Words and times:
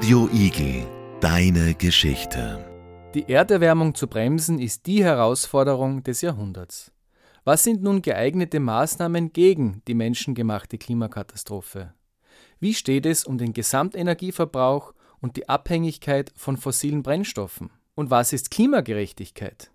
Radio 0.00 0.30
Igel, 0.32 0.86
deine 1.20 1.74
Geschichte. 1.74 2.64
Die 3.12 3.28
Erderwärmung 3.28 3.94
zu 3.94 4.06
bremsen 4.06 4.58
ist 4.58 4.86
die 4.86 5.04
Herausforderung 5.04 6.02
des 6.02 6.22
Jahrhunderts. 6.22 6.90
Was 7.44 7.64
sind 7.64 7.82
nun 7.82 8.00
geeignete 8.00 8.60
Maßnahmen 8.60 9.34
gegen 9.34 9.82
die 9.86 9.92
menschengemachte 9.92 10.78
Klimakatastrophe? 10.78 11.92
Wie 12.60 12.72
steht 12.72 13.04
es 13.04 13.26
um 13.26 13.36
den 13.36 13.52
Gesamtenergieverbrauch 13.52 14.94
und 15.20 15.36
die 15.36 15.50
Abhängigkeit 15.50 16.32
von 16.34 16.56
fossilen 16.56 17.02
Brennstoffen? 17.02 17.68
Und 17.94 18.10
was 18.10 18.32
ist 18.32 18.50
Klimagerechtigkeit? 18.50 19.70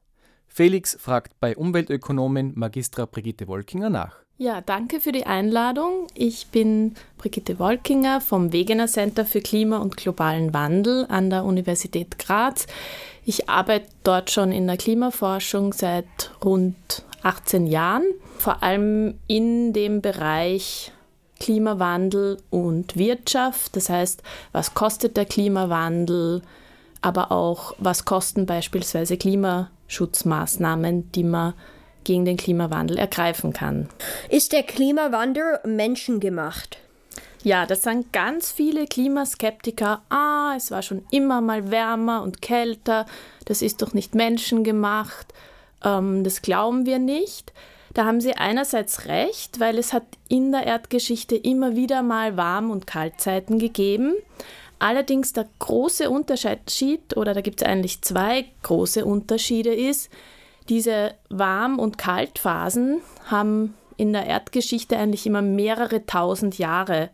Felix 0.47 0.97
fragt 0.99 1.39
bei 1.39 1.55
Umweltökonomin 1.55 2.53
Magistra 2.55 3.05
Brigitte 3.05 3.47
Wolkinger 3.47 3.91
nach. 3.91 4.24
Ja, 4.37 4.59
danke 4.59 4.99
für 4.99 5.13
die 5.13 5.25
Einladung. 5.25 6.07
Ich 6.13 6.47
bin 6.47 6.95
Brigitte 7.17 7.57
Wolkinger 7.57 8.19
vom 8.19 8.51
Wegener 8.51 8.87
Center 8.87 9.23
für 9.23 9.39
Klima 9.39 9.77
und 9.77 9.95
globalen 9.95 10.53
Wandel 10.53 11.05
an 11.07 11.29
der 11.29 11.45
Universität 11.45 12.19
Graz. 12.19 12.67
Ich 13.23 13.49
arbeite 13.49 13.87
dort 14.03 14.31
schon 14.31 14.51
in 14.51 14.67
der 14.67 14.75
Klimaforschung 14.75 15.71
seit 15.71 16.05
rund 16.43 16.75
18 17.23 17.65
Jahren, 17.65 18.03
vor 18.37 18.61
allem 18.61 19.17
in 19.27 19.71
dem 19.71 20.01
Bereich 20.01 20.91
Klimawandel 21.39 22.35
und 22.49 22.97
Wirtschaft. 22.97 23.77
Das 23.77 23.87
heißt, 23.87 24.21
was 24.51 24.73
kostet 24.73 25.15
der 25.15 25.25
Klimawandel, 25.25 26.41
aber 26.99 27.31
auch 27.31 27.73
was 27.77 28.03
kosten 28.03 28.45
beispielsweise 28.45 29.15
Klimaschutzmaßnahmen, 29.15 31.09
die 31.13 31.23
man 31.23 31.53
gegen 32.05 32.25
den 32.25 32.37
Klimawandel 32.37 32.97
ergreifen 32.97 33.51
kann. 33.51 33.89
Ist 34.29 34.53
der 34.53 34.63
Klimawandel 34.63 35.59
menschengemacht? 35.65 36.77
Ja, 37.43 37.67
das 37.67 37.83
sagen 37.83 38.05
ganz 38.11 38.51
viele 38.51 38.87
Klimaskeptiker. 38.87 40.01
Ah, 40.09 40.53
es 40.57 40.71
war 40.71 40.81
schon 40.81 41.05
immer 41.11 41.41
mal 41.41 41.69
wärmer 41.69 42.23
und 42.23 42.41
kälter. 42.41 43.05
Das 43.45 43.61
ist 43.61 43.83
doch 43.83 43.93
nicht 43.93 44.15
menschengemacht. 44.15 45.27
Ähm, 45.83 46.23
das 46.23 46.41
glauben 46.41 46.87
wir 46.87 46.97
nicht. 46.97 47.53
Da 47.93 48.05
haben 48.05 48.19
sie 48.19 48.33
einerseits 48.35 49.05
recht, 49.05 49.59
weil 49.59 49.77
es 49.77 49.93
hat 49.93 50.03
in 50.27 50.51
der 50.51 50.65
Erdgeschichte 50.65 51.35
immer 51.35 51.75
wieder 51.75 52.01
mal 52.01 52.35
Warm- 52.35 52.71
und 52.71 52.87
Kaltzeiten 52.87 53.59
gegeben. 53.59 54.15
Allerdings 54.79 55.31
der 55.31 55.47
große 55.59 56.09
Unterschied, 56.09 57.15
oder 57.15 57.33
da 57.33 57.41
gibt 57.41 57.61
es 57.61 57.67
eigentlich 57.67 58.01
zwei 58.01 58.45
große 58.63 59.05
Unterschiede, 59.05 59.73
ist, 59.73 60.09
diese 60.69 61.13
Warm- 61.29 61.79
und 61.79 61.97
Kaltphasen 61.97 63.01
haben 63.25 63.75
in 63.97 64.13
der 64.13 64.25
Erdgeschichte 64.25 64.97
eigentlich 64.97 65.25
immer 65.25 65.41
mehrere 65.41 66.05
tausend 66.05 66.57
Jahre 66.57 67.09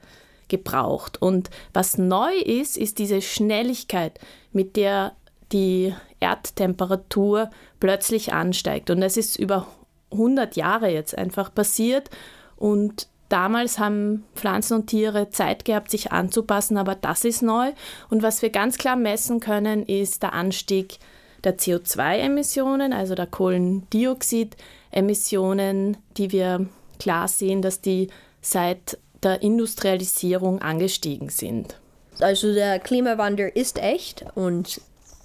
gebraucht. 0.48 1.22
Und 1.22 1.50
was 1.74 1.98
neu 1.98 2.34
ist, 2.34 2.78
ist 2.78 3.00
diese 3.00 3.22
Schnelligkeit, 3.22 4.20
mit 4.52 4.76
der 4.76 5.14
die 5.52 5.94
Erdtemperatur 6.20 7.50
plötzlich 7.80 8.34
ansteigt. 8.34 8.90
Und 8.90 9.02
das 9.02 9.18
ist 9.18 9.38
über 9.38 9.68
100 10.12 10.56
Jahre 10.56 10.90
jetzt 10.90 11.18
einfach 11.18 11.54
passiert. 11.54 12.10
Und 12.56 13.08
damals 13.30 13.80
haben 13.80 14.24
Pflanzen 14.36 14.76
und 14.76 14.88
Tiere 14.88 15.30
Zeit 15.30 15.66
gehabt, 15.66 15.92
sich 15.92 16.12
anzupassen, 16.12 16.78
aber 16.78 16.96
das 16.96 17.26
ist 17.26 17.42
neu. 17.42 17.72
Und 18.10 18.24
was 18.24 18.42
wir 18.42 18.50
ganz 18.50 18.78
klar 18.78 18.96
messen 18.96 19.40
können, 19.40 19.84
ist 19.84 20.24
der 20.24 20.34
Anstieg 20.34 21.00
der 21.00 21.21
CO2-Emissionen, 21.50 22.94
also 22.94 23.16
der 23.16 23.28
Kohlendioxidemissionen, 23.28 25.98
die 26.18 26.32
wir 26.32 26.68
klar 27.00 27.28
sehen, 27.28 27.62
dass 27.62 27.82
die 27.82 28.08
seit 28.42 28.98
der 29.24 29.42
Industrialisierung 29.42 30.62
angestiegen 30.62 31.30
sind. 31.30 31.76
Also 32.20 32.54
der 32.54 32.80
Klimawandel 32.80 33.52
ist 33.54 33.80
echt 33.80 34.26
und 34.36 34.80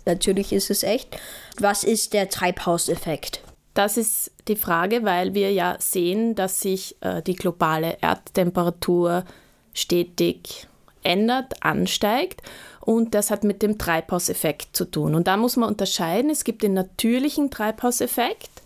natürlich 0.05 0.53
ist 0.53 0.70
es 0.70 0.83
echt. 0.83 1.17
Was 1.59 1.84
ist 1.84 2.14
der 2.14 2.28
Treibhauseffekt? 2.28 3.43
Das 3.75 3.99
ist 3.99 4.32
die 4.49 4.56
Frage, 4.56 5.05
weil 5.05 5.34
wir 5.34 5.53
ja 5.53 5.76
sehen, 5.78 6.34
dass 6.34 6.62
sich 6.62 6.97
äh, 7.03 7.22
die 7.22 7.37
globale 7.37 7.99
Erdtemperatur 8.00 9.25
stetig 9.75 10.66
ändert, 11.03 11.62
ansteigt 11.62 12.43
und 12.87 13.15
das 13.15 13.33
hat 13.33 13.43
mit 13.43 13.63
dem 13.63 13.79
Treibhauseffekt 13.79 14.77
zu 14.77 14.85
tun. 14.85 15.17
Und 15.17 15.27
da 15.27 15.37
muss 15.37 15.57
man 15.57 15.69
unterscheiden, 15.69 16.31
es 16.31 16.45
gibt 16.45 16.63
den 16.63 16.73
natürlichen 16.73 17.51
Treibhauseffekt. 17.51 18.63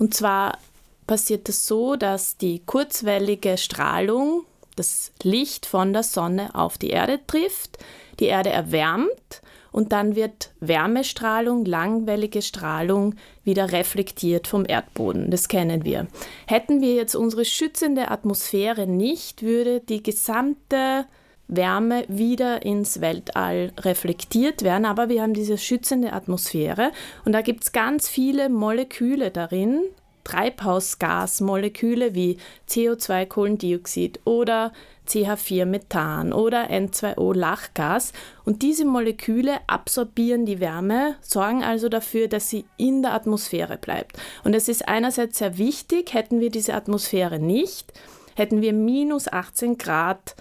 Und 0.00 0.14
zwar 0.14 0.58
passiert 1.06 1.48
es 1.48 1.58
das 1.58 1.66
so, 1.68 1.94
dass 1.94 2.36
die 2.36 2.60
kurzwellige 2.66 3.56
Strahlung, 3.56 4.44
das 4.74 5.12
Licht 5.22 5.64
von 5.64 5.92
der 5.92 6.02
Sonne 6.02 6.54
auf 6.56 6.76
die 6.76 6.90
Erde 6.90 7.20
trifft, 7.24 7.78
die 8.18 8.24
Erde 8.24 8.50
erwärmt 8.50 9.42
und 9.70 9.92
dann 9.92 10.16
wird 10.16 10.50
Wärmestrahlung, 10.58 11.64
langwellige 11.64 12.42
Strahlung 12.42 13.14
wieder 13.44 13.70
reflektiert 13.70 14.48
vom 14.48 14.64
Erdboden. 14.66 15.30
Das 15.30 15.46
kennen 15.46 15.84
wir. 15.84 16.08
Hätten 16.48 16.80
wir 16.80 16.94
jetzt 16.94 17.14
unsere 17.14 17.44
schützende 17.44 18.10
Atmosphäre 18.10 18.88
nicht, 18.88 19.42
würde 19.42 19.78
die 19.78 20.02
gesamte 20.02 21.06
Wärme 21.48 22.04
wieder 22.08 22.62
ins 22.62 23.00
Weltall 23.00 23.72
reflektiert 23.78 24.62
werden. 24.62 24.86
Aber 24.86 25.08
wir 25.08 25.22
haben 25.22 25.34
diese 25.34 25.58
schützende 25.58 26.12
Atmosphäre 26.12 26.92
und 27.24 27.32
da 27.32 27.42
gibt 27.42 27.64
es 27.64 27.72
ganz 27.72 28.08
viele 28.08 28.48
Moleküle 28.48 29.30
darin, 29.30 29.82
Treibhausgasmoleküle 30.24 32.14
wie 32.14 32.38
CO2, 32.68 33.26
Kohlendioxid 33.26 34.20
oder 34.24 34.72
CH4 35.08 35.66
Methan 35.66 36.32
oder 36.32 36.70
N2O 36.70 37.36
Lachgas 37.36 38.12
und 38.44 38.62
diese 38.62 38.84
Moleküle 38.84 39.58
absorbieren 39.66 40.46
die 40.46 40.60
Wärme, 40.60 41.16
sorgen 41.20 41.64
also 41.64 41.88
dafür, 41.88 42.28
dass 42.28 42.48
sie 42.48 42.64
in 42.76 43.02
der 43.02 43.14
Atmosphäre 43.14 43.78
bleibt. 43.78 44.16
Und 44.44 44.54
es 44.54 44.68
ist 44.68 44.88
einerseits 44.88 45.38
sehr 45.38 45.58
wichtig, 45.58 46.14
hätten 46.14 46.40
wir 46.40 46.50
diese 46.50 46.74
Atmosphäre 46.74 47.40
nicht, 47.40 47.92
hätten 48.36 48.62
wir 48.62 48.72
minus 48.72 49.30
18 49.30 49.76
Grad 49.76 50.36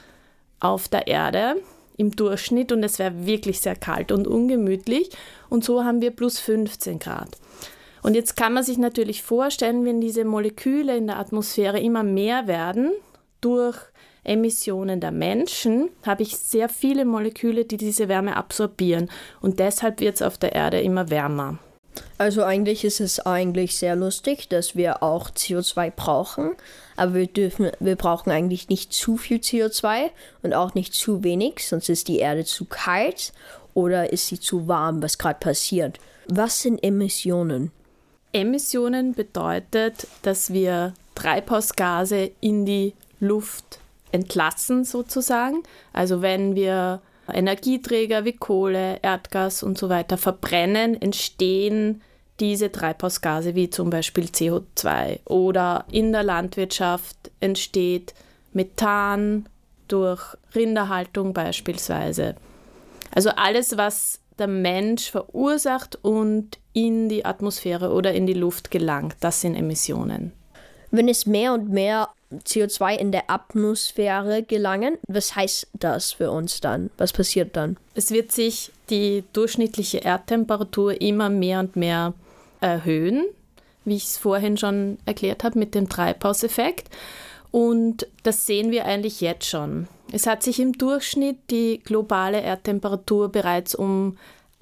auf 0.61 0.87
der 0.87 1.07
Erde 1.07 1.55
im 1.97 2.15
Durchschnitt 2.15 2.71
und 2.71 2.83
es 2.83 2.99
wäre 2.99 3.25
wirklich 3.25 3.59
sehr 3.59 3.75
kalt 3.75 4.11
und 4.11 4.27
ungemütlich. 4.27 5.09
Und 5.49 5.63
so 5.63 5.83
haben 5.83 6.01
wir 6.01 6.11
plus 6.11 6.39
15 6.39 6.99
Grad. 6.99 7.37
Und 8.01 8.15
jetzt 8.15 8.35
kann 8.35 8.53
man 8.53 8.63
sich 8.63 8.77
natürlich 8.77 9.21
vorstellen, 9.21 9.85
wenn 9.85 10.01
diese 10.01 10.25
Moleküle 10.25 10.95
in 10.95 11.07
der 11.07 11.19
Atmosphäre 11.19 11.79
immer 11.79 12.03
mehr 12.03 12.47
werden 12.47 12.91
durch 13.41 13.77
Emissionen 14.23 14.99
der 14.99 15.11
Menschen, 15.11 15.89
habe 16.05 16.23
ich 16.23 16.37
sehr 16.37 16.69
viele 16.69 17.05
Moleküle, 17.05 17.65
die 17.65 17.77
diese 17.77 18.07
Wärme 18.07 18.37
absorbieren. 18.37 19.09
Und 19.41 19.59
deshalb 19.59 19.99
wird 19.99 20.15
es 20.15 20.21
auf 20.21 20.37
der 20.37 20.53
Erde 20.53 20.79
immer 20.79 21.09
wärmer. 21.09 21.59
Also 22.17 22.43
eigentlich 22.43 22.83
ist 22.83 22.99
es 22.99 23.19
eigentlich 23.19 23.77
sehr 23.77 23.95
lustig, 23.95 24.47
dass 24.49 24.75
wir 24.75 25.01
auch 25.01 25.31
CO2 25.31 25.91
brauchen, 25.91 26.51
aber 26.95 27.15
wir 27.15 27.27
dürfen, 27.27 27.71
wir 27.79 27.95
brauchen 27.95 28.31
eigentlich 28.31 28.69
nicht 28.69 28.93
zu 28.93 29.17
viel 29.17 29.37
CO2 29.37 30.11
und 30.43 30.53
auch 30.53 30.73
nicht 30.75 30.93
zu 30.93 31.23
wenig, 31.23 31.67
sonst 31.67 31.89
ist 31.89 32.07
die 32.07 32.19
Erde 32.19 32.45
zu 32.45 32.65
kalt 32.65 33.33
oder 33.73 34.11
ist 34.13 34.27
sie 34.27 34.39
zu 34.39 34.67
warm, 34.67 35.01
was 35.01 35.17
gerade 35.17 35.39
passiert. 35.39 35.99
Was 36.27 36.61
sind 36.61 36.83
Emissionen? 36.83 37.71
Emissionen 38.33 39.13
bedeutet, 39.13 40.07
dass 40.21 40.53
wir 40.53 40.93
Treibhausgase 41.15 42.31
in 42.39 42.65
die 42.65 42.93
Luft 43.19 43.79
entlassen 44.11 44.85
sozusagen. 44.85 45.63
Also 45.93 46.21
wenn 46.21 46.55
wir 46.55 47.01
Energieträger 47.33 48.25
wie 48.25 48.33
Kohle, 48.33 48.99
Erdgas 49.01 49.63
und 49.63 49.77
so 49.77 49.89
weiter 49.89 50.17
verbrennen, 50.17 51.01
entstehen 51.01 52.01
diese 52.39 52.71
Treibhausgase 52.71 53.55
wie 53.55 53.69
zum 53.69 53.89
Beispiel 53.89 54.25
CO2 54.25 55.19
oder 55.25 55.85
in 55.91 56.11
der 56.11 56.23
Landwirtschaft 56.23 57.31
entsteht 57.39 58.13
Methan 58.51 59.47
durch 59.87 60.21
Rinderhaltung 60.55 61.33
beispielsweise. 61.33 62.35
Also 63.13 63.29
alles, 63.31 63.77
was 63.77 64.19
der 64.39 64.47
Mensch 64.47 65.11
verursacht 65.11 65.99
und 66.01 66.57
in 66.73 67.09
die 67.09 67.25
Atmosphäre 67.25 67.91
oder 67.91 68.13
in 68.13 68.25
die 68.25 68.33
Luft 68.33 68.71
gelangt, 68.71 69.17
das 69.19 69.41
sind 69.41 69.55
Emissionen. 69.55 70.31
Wenn 70.89 71.07
es 71.07 71.25
mehr 71.25 71.53
und 71.53 71.69
mehr 71.69 72.09
CO2 72.45 72.97
in 72.97 73.11
der 73.11 73.29
Atmosphäre 73.29 74.43
gelangen. 74.43 74.97
Was 75.07 75.35
heißt 75.35 75.67
das 75.73 76.13
für 76.13 76.31
uns 76.31 76.61
dann? 76.61 76.89
Was 76.97 77.13
passiert 77.13 77.55
dann? 77.55 77.77
Es 77.93 78.11
wird 78.11 78.31
sich 78.31 78.71
die 78.89 79.23
durchschnittliche 79.33 79.99
Erdtemperatur 79.99 81.01
immer 81.01 81.29
mehr 81.29 81.59
und 81.59 81.75
mehr 81.75 82.13
erhöhen, 82.59 83.25
wie 83.85 83.95
ich 83.95 84.05
es 84.05 84.17
vorhin 84.17 84.57
schon 84.57 84.97
erklärt 85.05 85.43
habe 85.43 85.59
mit 85.59 85.75
dem 85.75 85.89
Treibhauseffekt. 85.89 86.89
Und 87.51 88.07
das 88.23 88.45
sehen 88.45 88.71
wir 88.71 88.85
eigentlich 88.85 89.19
jetzt 89.19 89.45
schon. 89.45 89.87
Es 90.11 90.25
hat 90.25 90.43
sich 90.43 90.59
im 90.59 90.73
Durchschnitt 90.73 91.37
die 91.49 91.81
globale 91.83 92.41
Erdtemperatur 92.41 93.29
bereits 93.29 93.75
um 93.75 94.17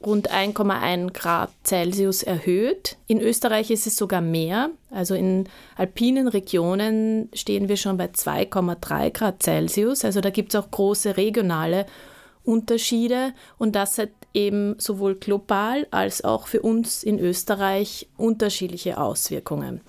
rund 0.06 0.32
1,1 0.32 1.14
Grad 1.14 1.52
Celsius 1.64 2.24
erhöht. 2.24 2.98
In 3.08 3.22
Österreich 3.22 3.72
ist 3.72 3.88
es 3.88 3.96
sogar 3.96 4.22
mehr. 4.22 4.70
Also 4.92 5.16
in 5.16 5.48
alpinen 5.76 6.28
Regionen 6.28 7.30
stehen 7.34 7.70
wir 7.70 7.78
schon 7.78 7.98
bei 7.98 8.06
2,3 8.06 9.12
Grad 9.12 9.44
Celsius. 9.44 10.06
Also 10.06 10.22
da 10.22 10.30
gibt 10.30 10.54
es 10.54 10.60
auch 10.60 10.72
große 10.72 11.18
regionale 11.18 11.86
Unterschiede 12.44 13.34
und 13.58 13.76
das 13.76 13.98
hat 13.98 14.10
eben 14.34 14.76
sowohl 14.80 15.16
global 15.16 15.88
als 15.92 16.24
auch 16.24 16.48
für 16.48 16.62
uns 16.62 17.04
in 17.04 17.20
Österreich 17.20 18.08
unterschiedliche 18.18 18.98
Auswirkungen. 18.98 19.82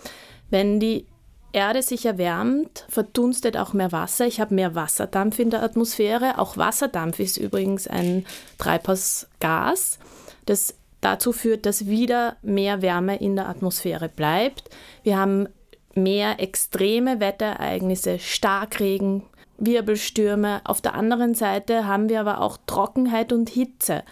Wenn 0.50 0.80
die 0.80 1.06
Erde 1.52 1.82
sich 1.82 2.06
erwärmt, 2.06 2.84
verdunstet 2.88 3.56
auch 3.56 3.72
mehr 3.72 3.92
Wasser. 3.92 4.26
Ich 4.26 4.40
habe 4.40 4.54
mehr 4.54 4.74
Wasserdampf 4.74 5.38
in 5.38 5.50
der 5.50 5.62
Atmosphäre. 5.62 6.38
Auch 6.38 6.56
Wasserdampf 6.56 7.18
ist 7.18 7.36
übrigens 7.36 7.88
ein 7.88 8.24
Treibhausgas, 8.58 9.98
das 10.46 10.74
dazu 11.00 11.32
führt, 11.32 11.66
dass 11.66 11.86
wieder 11.86 12.36
mehr 12.42 12.82
Wärme 12.82 13.16
in 13.16 13.36
der 13.36 13.48
Atmosphäre 13.48 14.08
bleibt. 14.08 14.70
Wir 15.02 15.18
haben 15.18 15.48
mehr 15.94 16.40
extreme 16.40 17.20
Wetterereignisse, 17.20 18.18
Starkregen, 18.18 19.24
Wirbelstürme. 19.58 20.60
Auf 20.64 20.80
der 20.80 20.94
anderen 20.94 21.34
Seite 21.34 21.86
haben 21.86 22.08
wir 22.08 22.20
aber 22.20 22.40
auch 22.40 22.58
Trockenheit 22.66 23.32
und 23.32 23.48
Hitze. 23.48 24.04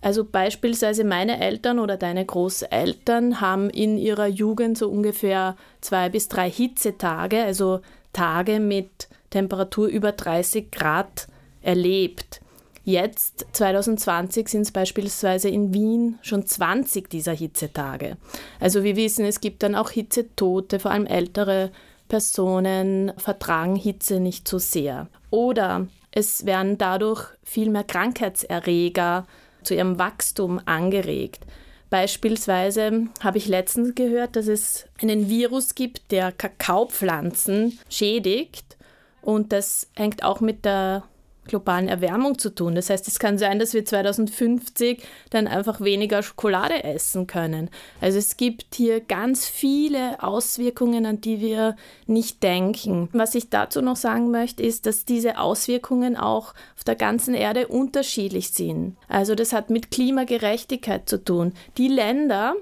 Also 0.00 0.24
beispielsweise 0.24 1.04
meine 1.04 1.40
Eltern 1.40 1.78
oder 1.78 1.96
deine 1.96 2.24
Großeltern 2.24 3.40
haben 3.40 3.68
in 3.68 3.98
ihrer 3.98 4.26
Jugend 4.26 4.78
so 4.78 4.88
ungefähr 4.88 5.56
zwei 5.80 6.08
bis 6.08 6.28
drei 6.28 6.50
Hitzetage, 6.50 7.42
also 7.42 7.80
Tage 8.12 8.60
mit 8.60 9.08
Temperatur 9.28 9.88
über 9.88 10.12
30 10.12 10.70
Grad 10.70 11.28
erlebt. 11.62 12.40
Jetzt, 12.82 13.46
2020, 13.52 14.48
sind 14.48 14.62
es 14.62 14.72
beispielsweise 14.72 15.50
in 15.50 15.74
Wien 15.74 16.18
schon 16.22 16.46
20 16.46 17.10
dieser 17.10 17.32
Hitzetage. 17.32 18.16
Also 18.58 18.82
wir 18.82 18.96
wissen, 18.96 19.26
es 19.26 19.40
gibt 19.40 19.62
dann 19.62 19.74
auch 19.74 19.90
Hitzetote, 19.90 20.80
vor 20.80 20.90
allem 20.90 21.06
ältere 21.06 21.70
Personen 22.08 23.12
vertragen 23.18 23.76
Hitze 23.76 24.18
nicht 24.18 24.48
so 24.48 24.58
sehr. 24.58 25.08
Oder 25.28 25.86
es 26.10 26.46
werden 26.46 26.78
dadurch 26.78 27.28
viel 27.44 27.70
mehr 27.70 27.84
Krankheitserreger 27.84 29.26
zu 29.62 29.74
ihrem 29.74 29.98
Wachstum 29.98 30.60
angeregt. 30.64 31.44
Beispielsweise 31.90 33.08
habe 33.20 33.38
ich 33.38 33.48
letztens 33.48 33.94
gehört, 33.94 34.36
dass 34.36 34.46
es 34.46 34.86
einen 35.02 35.28
Virus 35.28 35.74
gibt, 35.74 36.12
der 36.12 36.30
Kakaopflanzen 36.30 37.78
schädigt. 37.88 38.76
Und 39.22 39.52
das 39.52 39.88
hängt 39.96 40.22
auch 40.22 40.40
mit 40.40 40.64
der 40.64 41.02
globalen 41.46 41.88
Erwärmung 41.88 42.38
zu 42.38 42.54
tun. 42.54 42.74
Das 42.74 42.90
heißt, 42.90 43.08
es 43.08 43.18
kann 43.18 43.38
sein, 43.38 43.58
dass 43.58 43.74
wir 43.74 43.84
2050 43.84 45.02
dann 45.30 45.46
einfach 45.46 45.80
weniger 45.80 46.22
Schokolade 46.22 46.84
essen 46.84 47.26
können. 47.26 47.70
Also 48.00 48.18
es 48.18 48.36
gibt 48.36 48.74
hier 48.74 49.00
ganz 49.00 49.46
viele 49.46 50.22
Auswirkungen, 50.22 51.06
an 51.06 51.20
die 51.20 51.40
wir 51.40 51.76
nicht 52.06 52.42
denken. 52.42 53.08
Was 53.12 53.34
ich 53.34 53.50
dazu 53.50 53.82
noch 53.82 53.96
sagen 53.96 54.30
möchte, 54.30 54.62
ist, 54.62 54.86
dass 54.86 55.04
diese 55.04 55.38
Auswirkungen 55.38 56.16
auch 56.16 56.54
auf 56.76 56.84
der 56.84 56.96
ganzen 56.96 57.34
Erde 57.34 57.68
unterschiedlich 57.68 58.50
sind. 58.50 58.96
Also 59.08 59.34
das 59.34 59.52
hat 59.52 59.70
mit 59.70 59.90
Klimagerechtigkeit 59.90 61.08
zu 61.08 61.22
tun. 61.22 61.52
Die 61.78 61.88
Länder, 61.88 62.54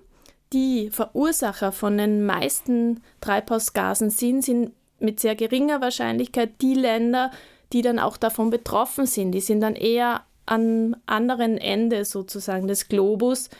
die 0.52 0.90
Verursacher 0.90 1.72
von 1.72 1.98
den 1.98 2.24
meisten 2.24 3.02
Treibhausgasen 3.20 4.10
sind, 4.10 4.44
sind 4.44 4.72
mit 5.00 5.20
sehr 5.20 5.34
geringer 5.34 5.80
Wahrscheinlichkeit 5.80 6.60
die 6.60 6.74
Länder, 6.74 7.30
die 7.72 7.82
dann 7.82 7.98
auch 7.98 8.16
davon 8.16 8.50
betroffen 8.50 9.06
sind. 9.06 9.32
Die 9.32 9.40
sind 9.40 9.60
dann 9.60 9.74
eher 9.74 10.22
am 10.46 10.96
anderen 11.06 11.58
Ende 11.58 12.04
sozusagen 12.04 12.68
des 12.68 12.88
Globus 12.88 13.50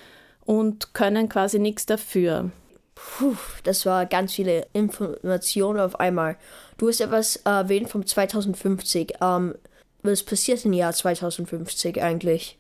und 0.45 0.95
können 0.95 1.29
quasi 1.29 1.59
nichts 1.59 1.87
dafür. 1.87 2.51
Puh, 2.95 3.37
das 3.65 3.87
war 3.87 4.07
ganz 4.07 4.33
viele 4.33 4.67
Informationen 4.73 5.79
auf 5.79 6.01
einmal. 6.01 6.37
Du 6.79 6.89
hast 6.89 7.01
etwas 7.01 7.37
erwähnt 7.37 7.91
vom 7.91 8.05
2050. 8.05 9.15
Ähm, 9.21 9.55
was 10.03 10.23
passiert 10.23 10.65
im 10.65 10.73
Jahr 10.73 10.93
2050 10.93 12.03
eigentlich? 12.03 12.59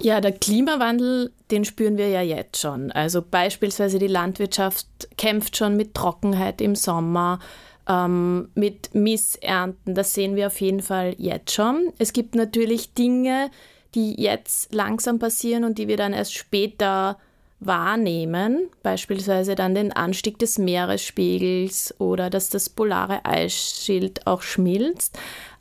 Ja, 0.00 0.20
der 0.20 0.32
Klimawandel, 0.32 1.32
den 1.50 1.64
spüren 1.64 1.96
wir 1.96 2.08
ja 2.08 2.22
jetzt 2.22 2.60
schon. 2.60 2.90
Also 2.90 3.22
beispielsweise 3.22 3.98
die 3.98 4.08
Landwirtschaft 4.08 4.86
kämpft 5.16 5.56
schon 5.56 5.76
mit 5.76 5.94
Trockenheit 5.94 6.60
im 6.60 6.74
Sommer 6.74 7.38
ähm, 7.88 8.48
mit 8.54 8.94
Missernten. 8.94 9.94
Das 9.94 10.14
sehen 10.14 10.36
wir 10.36 10.46
auf 10.48 10.60
jeden 10.60 10.82
Fall 10.82 11.14
jetzt 11.18 11.52
schon. 11.52 11.92
Es 11.98 12.12
gibt 12.12 12.34
natürlich 12.34 12.94
Dinge, 12.94 13.50
die 13.94 14.20
jetzt 14.20 14.74
langsam 14.74 15.18
passieren 15.18 15.64
und 15.64 15.78
die 15.78 15.88
wir 15.88 15.96
dann 15.96 16.12
erst 16.12 16.34
später 16.34 17.18
wahrnehmen, 17.60 18.68
beispielsweise 18.82 19.54
dann 19.54 19.74
den 19.74 19.92
Anstieg 19.92 20.38
des 20.38 20.58
Meeresspiegels 20.58 21.94
oder 21.98 22.28
dass 22.28 22.50
das 22.50 22.68
polare 22.68 23.24
Eisschild 23.24 24.26
auch 24.26 24.42
schmilzt. 24.42 25.18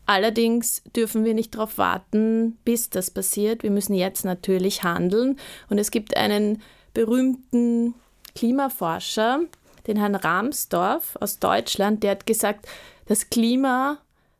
Allerdings 0.08 0.82
dürfen 0.96 1.26
wir 1.26 1.34
nicht 1.34 1.56
darauf 1.56 1.78
warten, 1.78 2.58
bis 2.66 2.90
das 2.90 3.12
passiert. 3.12 3.64
Wir 3.64 3.72
müssen 3.72 3.94
jetzt 3.94 4.26
natürlich 4.26 4.84
handeln. 4.84 5.38
Und 5.70 5.78
es 5.78 5.92
gibt 5.92 6.18
einen 6.18 6.62
berühmten 6.94 7.94
Klimaforscher, 8.36 9.42
den 9.88 9.98
Herrn 9.98 10.16
Ramsdorf 10.16 11.18
aus 11.20 11.40
Deutschland, 11.40 12.04
der 12.04 12.12
hat 12.12 12.26
gesagt, 12.26 12.68
das 13.08 13.30
Klima 13.30 13.98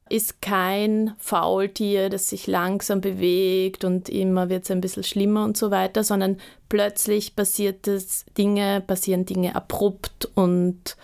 ist 0.10 0.42
kein 0.42 1.16
Faultier, 1.20 2.10
das 2.10 2.28
sich 2.28 2.46
langsam 2.46 3.00
bewegt 3.00 3.86
und 3.86 4.10
immer 4.10 4.50
wird 4.50 4.66
es 4.66 4.72
ein 4.72 4.82
bisschen 4.82 5.04
schlimmer 5.04 5.46
und 5.46 5.56
so 5.56 5.72
weiter, 5.72 6.04
sondern 6.04 6.38
plötzlich 6.68 7.36
passiert 7.36 7.88
es 7.88 8.26
Dinge, 8.38 8.82
passieren 8.86 9.26
Dinge 9.26 9.56
abrupt 9.56 10.30
und 10.36 10.98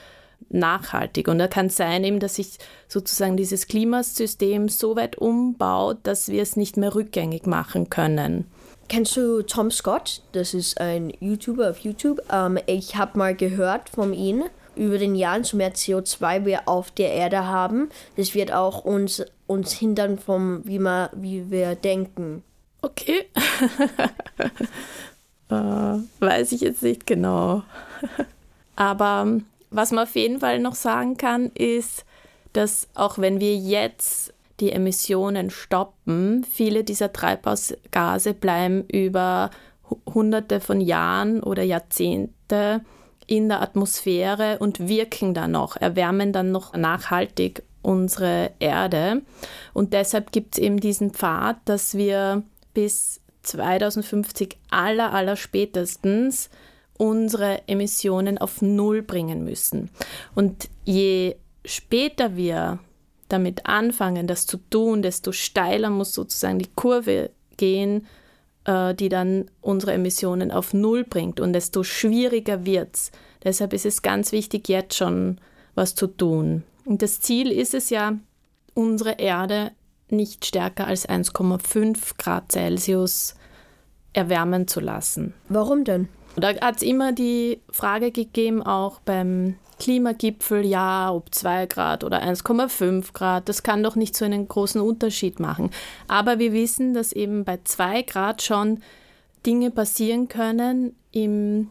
nachhaltig. 0.50 1.28
Und 1.30 1.40
da 1.40 1.48
kann 1.48 1.68
es 1.68 1.78
sein, 1.78 2.04
eben, 2.04 2.20
dass 2.20 2.36
sich 2.36 2.58
sozusagen 2.88 3.38
dieses 3.38 3.68
Klimasystem 3.68 4.70
so 4.70 4.96
weit 4.96 5.18
umbaut, 5.18 6.00
dass 6.04 6.28
wir 6.28 6.42
es 6.42 6.56
nicht 6.56 6.78
mehr 6.78 6.94
rückgängig 6.94 7.46
machen 7.46 7.90
können. 7.90 8.46
Kennst 8.90 9.18
du 9.18 9.42
Tom 9.42 9.70
Scott? 9.70 10.22
Das 10.32 10.54
ist 10.54 10.80
ein 10.80 11.12
YouTuber 11.20 11.70
auf 11.70 11.80
YouTube. 11.80 12.22
Ähm, 12.32 12.58
ich 12.68 12.96
habe 12.96 13.18
mal 13.18 13.36
gehört 13.36 13.90
von 13.90 14.14
ihm 14.14 14.46
über 14.76 14.98
den 14.98 15.16
Jahren, 15.16 15.44
so 15.44 15.58
mehr 15.58 15.74
CO2 15.74 16.46
wir 16.46 16.70
auf 16.70 16.92
der 16.92 17.14
Erde 17.14 17.46
haben. 17.46 17.90
Das 18.16 18.34
wird 18.34 18.54
auch 18.54 18.86
uns, 18.86 19.26
uns 19.46 19.74
hindern 19.74 20.18
vom, 20.18 20.62
wie, 20.66 20.80
man, 20.80 21.10
wie 21.14 21.52
wir 21.52 21.76
denken. 21.76 22.44
Okay. 22.82 23.26
äh, 25.50 26.00
weiß 26.20 26.54
ich 26.54 26.62
jetzt 26.62 26.84
nicht 26.84 27.06
genau. 27.06 27.64
Aber 28.78 29.42
was 29.70 29.92
man 29.92 30.06
auf 30.06 30.16
jeden 30.16 30.40
Fall 30.40 30.60
noch 30.60 30.76
sagen 30.76 31.18
kann, 31.18 31.52
ist, 31.56 32.06
dass 32.54 32.88
auch 32.94 33.18
wenn 33.18 33.42
wir 33.42 33.56
jetzt 33.56 34.34
die 34.60 34.72
Emissionen 34.72 35.50
stoppen. 35.50 36.44
Viele 36.44 36.84
dieser 36.84 37.14
Treibhausgase 37.14 38.34
bleiben 38.34 38.84
über 38.92 39.52
Hunderte 40.06 40.60
von 40.60 40.82
Jahren 40.82 41.42
oder 41.44 41.64
Jahrzehnte 41.64 42.82
in 43.28 43.50
der 43.50 43.62
Atmosphäre 43.62 44.58
und 44.60 44.88
wirken 44.88 45.34
dann 45.34 45.52
noch, 45.52 45.76
erwärmen 45.76 46.34
dann 46.34 46.52
noch 46.52 46.74
nachhaltig 46.74 47.64
unsere 47.82 48.52
Erde. 48.60 49.22
Und 49.74 49.94
deshalb 49.94 50.32
gibt 50.32 50.56
es 50.56 50.64
eben 50.64 50.80
diesen 50.80 51.12
Pfad, 51.12 51.58
dass 51.66 51.96
wir 51.96 52.44
bis 52.74 53.22
2050 53.44 54.58
aller, 54.70 55.14
aller 55.14 55.36
spätestens 55.36 56.50
unsere 56.98 57.68
Emissionen 57.68 58.38
auf 58.38 58.62
Null 58.62 59.04
bringen 59.04 59.44
müssen. 59.44 59.90
Und 60.36 60.68
je 60.84 61.36
später 61.64 62.36
wir 62.36 62.80
damit 63.30 63.66
anfangen, 63.66 64.28
das 64.28 64.46
zu 64.46 64.58
tun, 64.58 65.02
desto 65.02 65.32
steiler 65.32 65.90
muss 65.90 66.14
sozusagen 66.14 66.60
die 66.60 66.70
Kurve 66.76 67.32
gehen, 67.58 68.08
äh, 68.66 68.94
die 68.94 69.10
dann 69.10 69.46
unsere 69.62 69.94
Emissionen 69.94 70.52
auf 70.52 70.74
Null 70.74 71.04
bringt 71.04 71.40
und 71.40 71.54
desto 71.54 71.84
schwieriger 71.84 72.66
wird 72.66 72.96
es. 72.96 73.12
Deshalb 73.44 73.74
ist 73.74 73.86
es 73.86 74.02
ganz 74.02 74.32
wichtig, 74.32 74.70
jetzt 74.70 74.96
schon 74.96 75.40
was 75.76 75.96
zu 75.96 76.08
tun. 76.08 76.64
Und 76.86 77.02
das 77.02 77.20
Ziel 77.20 77.52
ist 77.52 77.74
es 77.74 77.90
ja, 77.90 78.18
unsere 78.74 79.14
Erde 79.20 79.72
nicht 80.10 80.46
stärker 80.46 80.88
als 80.88 81.08
1,5 81.08 82.18
Grad 82.18 82.52
Celsius 82.52 83.36
erwärmen 84.14 84.68
zu 84.68 84.80
lassen. 84.80 85.34
Warum 85.50 85.84
denn? 85.84 86.08
Da 86.36 86.50
hat 86.50 86.78
es 86.78 86.82
immer 86.84 87.14
die 87.14 87.60
Frage 87.70 88.12
gegeben, 88.12 88.62
auch 88.62 89.00
beim 89.00 89.56
Klimagipfel, 89.80 90.66
ja, 90.66 91.12
ob 91.12 91.34
2 91.34 91.66
Grad 91.68 92.04
oder 92.04 92.22
1,5 92.22 93.14
Grad, 93.14 93.48
das 93.50 93.64
kann 93.64 93.84
doch 93.84 93.96
nicht 93.96 94.16
so 94.16 94.26
einen 94.26 94.48
großen 94.48 94.82
Unterschied 94.82 95.40
machen. 95.40 95.72
Aber 96.08 96.40
wir 96.40 96.54
wissen, 96.54 96.94
dass 96.94 97.12
eben 97.12 97.44
bei 97.44 97.60
2 97.64 98.04
Grad 98.04 98.42
schon 98.42 98.82
Dinge 99.46 99.72
passieren 99.72 100.28
können 100.28 100.96
im 101.12 101.70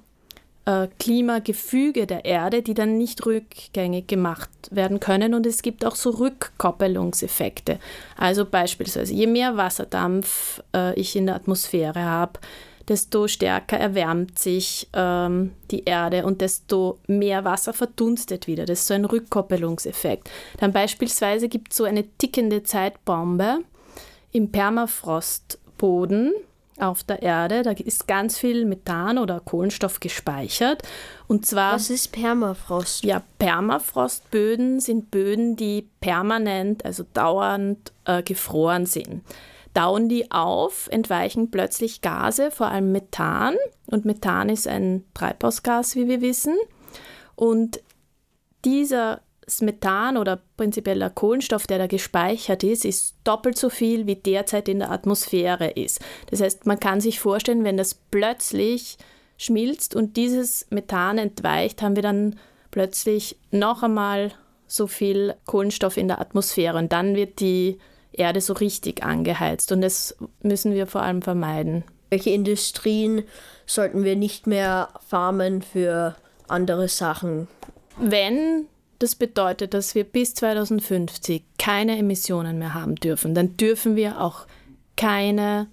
äh, 0.67 0.89
Klimagefüge 0.99 2.07
der 2.07 2.25
Erde, 2.25 2.63
die 2.63 2.75
dann 2.75 2.99
nicht 2.99 3.25
rückgängig 3.25 4.07
gemacht 4.09 4.51
werden 4.71 5.01
können. 5.01 5.35
Und 5.35 5.47
es 5.47 5.63
gibt 5.63 5.85
auch 5.85 5.95
so 5.95 6.11
Rückkoppelungseffekte. 6.11 7.79
Also 8.17 8.45
beispielsweise, 8.45 9.15
je 9.15 9.27
mehr 9.27 9.57
Wasserdampf 9.57 10.63
äh, 10.75 10.99
ich 10.99 11.17
in 11.17 11.27
der 11.27 11.37
Atmosphäre 11.37 12.03
habe, 12.03 12.41
desto 12.89 13.29
stärker 13.29 13.79
erwärmt 13.79 14.39
sich 14.39 14.89
ähm, 14.93 15.53
die 15.71 15.85
Erde 15.85 16.25
und 16.25 16.41
desto 16.41 16.99
mehr 17.07 17.45
Wasser 17.45 17.73
verdunstet 17.73 18.47
wieder. 18.47 18.65
Das 18.65 18.81
ist 18.81 18.87
so 18.87 18.95
ein 18.95 19.05
Rückkoppelungseffekt. 19.05 20.31
Dann 20.59 20.73
beispielsweise 20.73 21.49
gibt 21.49 21.73
es 21.73 21.79
so 21.79 21.85
eine 21.85 22.05
tickende 22.19 22.63
Zeitbombe 22.63 23.59
im 24.33 24.53
Permafrostboden 24.53 26.33
auf 26.79 27.03
der 27.05 27.23
Erde, 27.23 27.63
da 27.63 27.71
ist 27.71 28.07
ganz 28.07 28.39
viel 28.39 28.65
Methan 28.65 29.19
oder 29.19 29.41
Kohlenstoff 29.41 30.01
gespeichert. 30.01 30.83
Und 31.27 31.47
zwar. 31.47 31.75
Was 31.75 31.91
ist 31.91 32.13
Permafrost? 32.13 33.05
Ja, 33.05 33.23
Permafrostböden 33.39 34.81
sind 34.81 35.11
Böden, 35.11 35.57
die 35.57 35.89
permanent, 36.01 36.85
also 36.85 37.05
dauernd 37.15 37.93
äh, 38.05 38.23
gefroren 38.23 38.87
sind. 38.87 39.23
Tauen 39.77 40.09
die 40.09 40.31
auf, 40.31 40.89
entweichen 40.91 41.51
plötzlich 41.51 42.01
Gase, 42.01 42.51
vor 42.51 42.69
allem 42.69 42.93
Methan. 42.93 43.57
Und 43.87 44.07
Methan 44.07 44.49
ist 44.49 44.67
ein 44.67 45.05
Treibhausgas, 45.13 45.97
wie 45.97 46.09
wir 46.09 46.23
wissen. 46.23 46.57
Und 47.35 47.83
dieser 48.65 49.21
das 49.45 49.61
Methan 49.61 50.17
oder 50.17 50.41
prinzipiell 50.57 50.99
der 50.99 51.11
Kohlenstoff, 51.11 51.69
der 51.69 51.79
da 51.79 51.87
gespeichert 51.87 52.65
ist, 52.65 52.85
ist 52.85 53.15
doppelt 53.23 53.57
so 53.57 53.71
viel, 53.71 54.07
wie 54.07 54.17
derzeit 54.17 54.69
in 54.69 54.81
der 54.81 54.91
Atmosphäre 54.91 55.69
ist. 55.69 56.01
Das 56.31 56.41
heißt, 56.41 56.67
man 56.67 56.81
kann 56.81 57.01
sich 57.01 57.21
vorstellen, 57.21 57.63
wenn 57.63 57.77
das 57.77 57.95
plötzlich 57.95 58.99
schmilzt 59.37 59.95
und 59.95 60.17
dieses 60.17 60.67
Methan 60.71 61.19
entweicht, 61.19 61.81
haben 61.81 61.95
wir 61.95 62.03
dann 62.03 62.37
plötzlich 62.73 63.39
noch 63.53 63.85
einmal 63.85 64.33
so 64.67 64.89
viel 64.89 65.35
Kohlenstoff 65.45 65.97
in 65.97 66.09
der 66.09 66.21
Atmosphäre 66.21 66.79
und 66.79 66.93
dann 66.93 67.15
wird 67.15 67.39
die 67.39 67.79
Erde 68.19 68.41
so 68.41 68.53
richtig 68.53 69.03
angeheizt 69.03 69.73
und 69.73 69.81
das 69.81 70.17
müssen 70.43 70.75
wir 70.75 70.87
vor 70.87 71.03
allem 71.03 71.23
vermeiden. 71.23 71.85
Welche 72.11 72.31
Industrien 72.31 73.25
sollten 73.67 74.05
wir 74.05 74.17
nicht 74.17 74.47
mehr 74.47 74.89
farmen 75.07 75.63
für 75.63 76.15
andere 76.49 76.89
Sachen? 76.89 77.49
Wenn 77.99 78.67
das 78.99 79.15
bedeutet, 79.15 79.75
dass 79.75 79.95
wir 79.95 80.05
bis 80.05 80.35
2050 80.35 81.43
keine 81.59 81.99
Emissionen 81.99 82.59
mehr 82.59 82.75
haben 82.75 82.95
dürfen. 82.95 83.35
Dann 83.35 83.57
dürfen 83.57 83.97
wir 83.97 84.21
auch 84.21 84.47
keine 84.97 85.69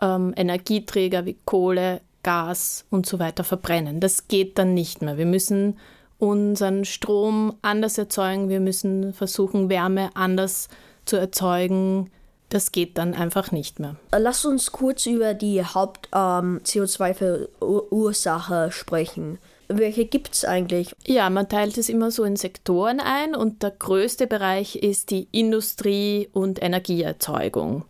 ähm, 0.00 0.32
Energieträger 0.36 1.26
wie 1.26 1.36
Kohle, 1.44 2.00
Gas 2.22 2.86
und 2.90 3.06
so 3.06 3.18
weiter 3.18 3.44
verbrennen. 3.44 4.00
Das 4.00 4.28
geht 4.28 4.58
dann 4.58 4.74
nicht 4.74 5.02
mehr. 5.02 5.18
Wir 5.18 5.26
müssen 5.26 5.78
unseren 6.18 6.84
Strom 6.84 7.54
anders 7.60 7.98
erzeugen. 7.98 8.48
Wir 8.48 8.60
müssen 8.60 9.12
versuchen, 9.12 9.68
Wärme 9.68 10.10
anders 10.14 10.68
zu 11.06 11.16
erzeugen. 11.16 12.10
Das 12.48 12.72
geht 12.72 12.98
dann 12.98 13.14
einfach 13.14 13.52
nicht 13.52 13.78
mehr. 13.80 13.96
Lass 14.16 14.44
uns 14.44 14.72
kurz 14.72 15.06
über 15.06 15.34
die 15.34 15.64
Haupt-CO2-Verursacher 15.64 18.64
ähm, 18.66 18.70
sprechen. 18.70 19.38
Welche 19.68 20.04
gibt 20.04 20.34
es 20.34 20.44
eigentlich? 20.44 20.94
Ja, 21.06 21.30
man 21.30 21.48
teilt 21.48 21.78
es 21.78 21.88
immer 21.88 22.10
so 22.10 22.24
in 22.24 22.36
Sektoren 22.36 23.00
ein 23.00 23.34
und 23.34 23.62
der 23.62 23.70
größte 23.70 24.26
Bereich 24.26 24.76
ist 24.76 25.10
die 25.10 25.28
Industrie- 25.32 26.28
und 26.32 26.62
Energieerzeugung. 26.62 27.84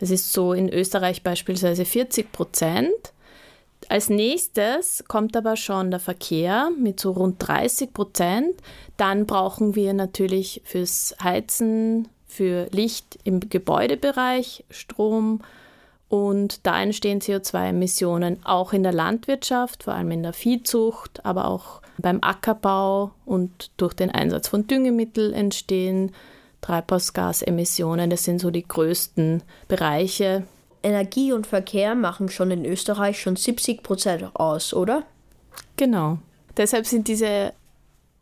Das 0.00 0.10
ist 0.10 0.32
so 0.32 0.52
in 0.52 0.68
Österreich 0.68 1.22
beispielsweise 1.22 1.84
40 1.84 2.32
Prozent. 2.32 3.12
Als 3.88 4.08
nächstes 4.08 5.04
kommt 5.08 5.36
aber 5.36 5.56
schon 5.56 5.90
der 5.90 6.00
Verkehr 6.00 6.70
mit 6.78 6.98
so 6.98 7.12
rund 7.12 7.36
30 7.38 7.92
Prozent. 7.92 8.54
Dann 8.96 9.26
brauchen 9.26 9.74
wir 9.74 9.92
natürlich 9.92 10.62
fürs 10.64 11.14
Heizen, 11.22 12.08
für 12.34 12.66
Licht 12.70 13.18
im 13.24 13.40
Gebäudebereich 13.40 14.64
Strom, 14.70 15.40
und 16.08 16.64
da 16.64 16.80
entstehen 16.80 17.20
CO2-Emissionen 17.20 18.38
auch 18.44 18.72
in 18.72 18.84
der 18.84 18.92
Landwirtschaft, 18.92 19.82
vor 19.82 19.94
allem 19.94 20.12
in 20.12 20.22
der 20.22 20.32
Viehzucht, 20.32 21.24
aber 21.24 21.48
auch 21.48 21.82
beim 21.98 22.20
Ackerbau 22.22 23.10
und 23.24 23.72
durch 23.76 23.94
den 23.94 24.12
Einsatz 24.12 24.46
von 24.46 24.66
Düngemitteln 24.66 25.32
entstehen 25.32 26.12
Treibhausgasemissionen. 26.60 28.10
Das 28.10 28.22
sind 28.22 28.40
so 28.40 28.50
die 28.50 28.66
größten 28.66 29.42
Bereiche. 29.66 30.44
Energie 30.84 31.32
und 31.32 31.46
Verkehr 31.46 31.94
machen 31.94 32.28
schon 32.28 32.52
in 32.52 32.64
Österreich 32.64 33.20
schon 33.20 33.36
70 33.36 33.82
Prozent 33.82 34.30
aus, 34.34 34.72
oder? 34.72 35.02
Genau. 35.76 36.18
Deshalb 36.56 36.86
sind 36.86 37.08
diese 37.08 37.54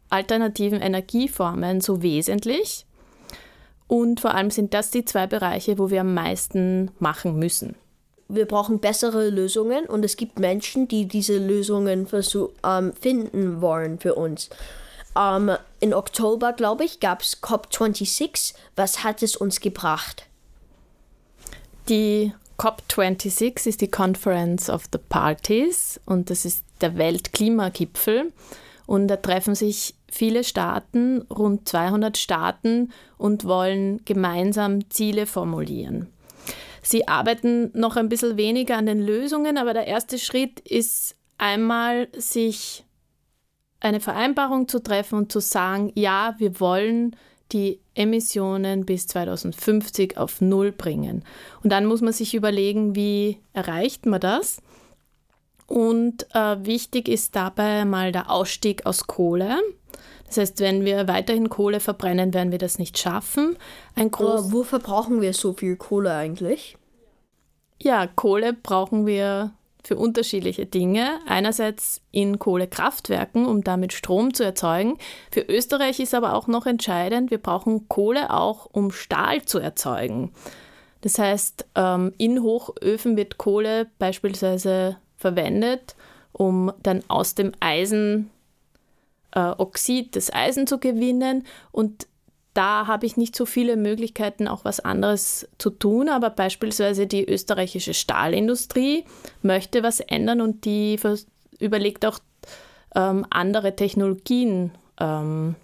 alternativen 0.08 0.80
Energieformen 0.80 1.80
so 1.80 2.02
wesentlich. 2.02 2.86
Und 3.88 4.20
vor 4.20 4.34
allem 4.34 4.50
sind 4.50 4.74
das 4.74 4.90
die 4.90 5.04
zwei 5.04 5.26
Bereiche, 5.26 5.78
wo 5.78 5.90
wir 5.90 6.00
am 6.00 6.14
meisten 6.14 6.90
machen 6.98 7.38
müssen 7.38 7.74
wir 8.34 8.46
brauchen 8.46 8.80
bessere 8.80 9.28
Lösungen 9.28 9.84
und 9.84 10.04
es 10.04 10.16
gibt 10.16 10.38
Menschen, 10.38 10.88
die 10.88 11.06
diese 11.06 11.36
Lösungen 11.36 12.08
ähm, 12.64 12.92
finden 12.98 13.60
wollen 13.60 13.98
für 13.98 14.14
uns. 14.14 14.48
Ähm, 15.16 15.52
in 15.80 15.92
Oktober, 15.92 16.52
glaube 16.52 16.84
ich, 16.84 17.00
gab 17.00 17.20
es 17.20 17.42
COP26. 17.42 18.54
Was 18.74 19.04
hat 19.04 19.22
es 19.22 19.36
uns 19.36 19.60
gebracht? 19.60 20.26
Die 21.88 22.32
COP26 22.58 23.66
ist 23.66 23.80
die 23.80 23.90
Conference 23.90 24.70
of 24.70 24.84
the 24.92 24.98
Parties 24.98 26.00
und 26.06 26.30
das 26.30 26.44
ist 26.44 26.64
der 26.80 26.96
Weltklimagipfel. 26.96 28.32
Und 28.86 29.08
da 29.08 29.16
treffen 29.16 29.54
sich 29.54 29.94
viele 30.12 30.44
Staaten, 30.44 31.22
rund 31.22 31.68
200 31.68 32.16
Staaten, 32.16 32.92
und 33.16 33.44
wollen 33.44 34.04
gemeinsam 34.04 34.90
Ziele 34.90 35.26
formulieren. 35.26 36.08
Sie 36.82 37.06
arbeiten 37.08 37.70
noch 37.74 37.96
ein 37.96 38.08
bisschen 38.08 38.36
weniger 38.36 38.76
an 38.76 38.86
den 38.86 39.00
Lösungen, 39.00 39.56
aber 39.56 39.72
der 39.72 39.86
erste 39.86 40.18
Schritt 40.18 40.60
ist 40.60 41.16
einmal, 41.38 42.08
sich 42.16 42.84
eine 43.80 44.00
Vereinbarung 44.00 44.68
zu 44.68 44.80
treffen 44.80 45.18
und 45.18 45.32
zu 45.32 45.40
sagen, 45.40 45.92
ja, 45.94 46.34
wir 46.38 46.60
wollen 46.60 47.16
die 47.52 47.80
Emissionen 47.94 48.86
bis 48.86 49.06
2050 49.08 50.16
auf 50.18 50.40
Null 50.40 50.72
bringen. 50.72 51.24
Und 51.62 51.70
dann 51.70 51.86
muss 51.86 52.00
man 52.00 52.12
sich 52.12 52.34
überlegen, 52.34 52.96
wie 52.96 53.38
erreicht 53.52 54.06
man 54.06 54.20
das? 54.20 54.62
Und 55.66 56.26
äh, 56.34 56.64
wichtig 56.64 57.08
ist 57.08 57.36
dabei 57.36 57.84
mal 57.84 58.12
der 58.12 58.30
Ausstieg 58.30 58.86
aus 58.86 59.06
Kohle. 59.06 59.58
Das 60.32 60.38
heißt, 60.38 60.60
wenn 60.60 60.86
wir 60.86 61.08
weiterhin 61.08 61.50
Kohle 61.50 61.78
verbrennen, 61.78 62.32
werden 62.32 62.52
wir 62.52 62.58
das 62.58 62.78
nicht 62.78 62.96
schaffen. 62.96 63.58
Ein 63.94 64.10
groß 64.10 64.48
äh, 64.48 64.52
wofür 64.52 64.78
brauchen 64.78 65.20
wir 65.20 65.34
so 65.34 65.52
viel 65.52 65.76
Kohle 65.76 66.14
eigentlich? 66.14 66.78
Ja, 67.78 68.06
Kohle 68.06 68.54
brauchen 68.54 69.04
wir 69.04 69.52
für 69.84 69.96
unterschiedliche 69.96 70.64
Dinge. 70.64 71.18
Einerseits 71.26 72.00
in 72.12 72.38
Kohlekraftwerken, 72.38 73.44
um 73.44 73.62
damit 73.62 73.92
Strom 73.92 74.32
zu 74.32 74.42
erzeugen. 74.42 74.96
Für 75.30 75.42
Österreich 75.42 76.00
ist 76.00 76.14
aber 76.14 76.32
auch 76.32 76.46
noch 76.46 76.64
entscheidend, 76.64 77.30
wir 77.30 77.38
brauchen 77.38 77.86
Kohle 77.88 78.30
auch, 78.30 78.66
um 78.72 78.90
Stahl 78.90 79.42
zu 79.42 79.58
erzeugen. 79.58 80.32
Das 81.02 81.18
heißt, 81.18 81.66
ähm, 81.74 82.14
in 82.16 82.42
Hochöfen 82.42 83.18
wird 83.18 83.36
Kohle 83.36 83.88
beispielsweise 83.98 84.96
verwendet, 85.18 85.94
um 86.32 86.72
dann 86.82 87.02
aus 87.08 87.34
dem 87.34 87.52
Eisen 87.60 88.30
Oxid 89.40 90.16
das 90.16 90.32
Eisen 90.32 90.66
zu 90.66 90.78
gewinnen 90.78 91.46
und 91.70 92.06
da 92.54 92.86
habe 92.86 93.06
ich 93.06 93.16
nicht 93.16 93.34
so 93.34 93.46
viele 93.46 93.76
Möglichkeiten, 93.76 94.46
auch 94.46 94.64
was 94.64 94.80
anderes 94.80 95.48
zu 95.56 95.70
tun, 95.70 96.08
aber 96.10 96.28
beispielsweise 96.28 97.06
die 97.06 97.24
österreichische 97.24 97.94
Stahlindustrie 97.94 99.04
möchte 99.40 99.82
was 99.82 100.00
ändern 100.00 100.42
und 100.42 100.66
die 100.66 100.98
überlegt 101.58 102.04
auch 102.04 102.18
ähm, 102.94 103.26
andere 103.30 103.74
Technologien 103.74 104.72
ähm, 105.00 105.54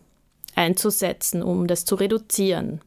einzusetzen, 0.54 1.42
um 1.42 1.66
das 1.66 1.84
zu 1.84 1.94
reduzieren. 1.94 2.80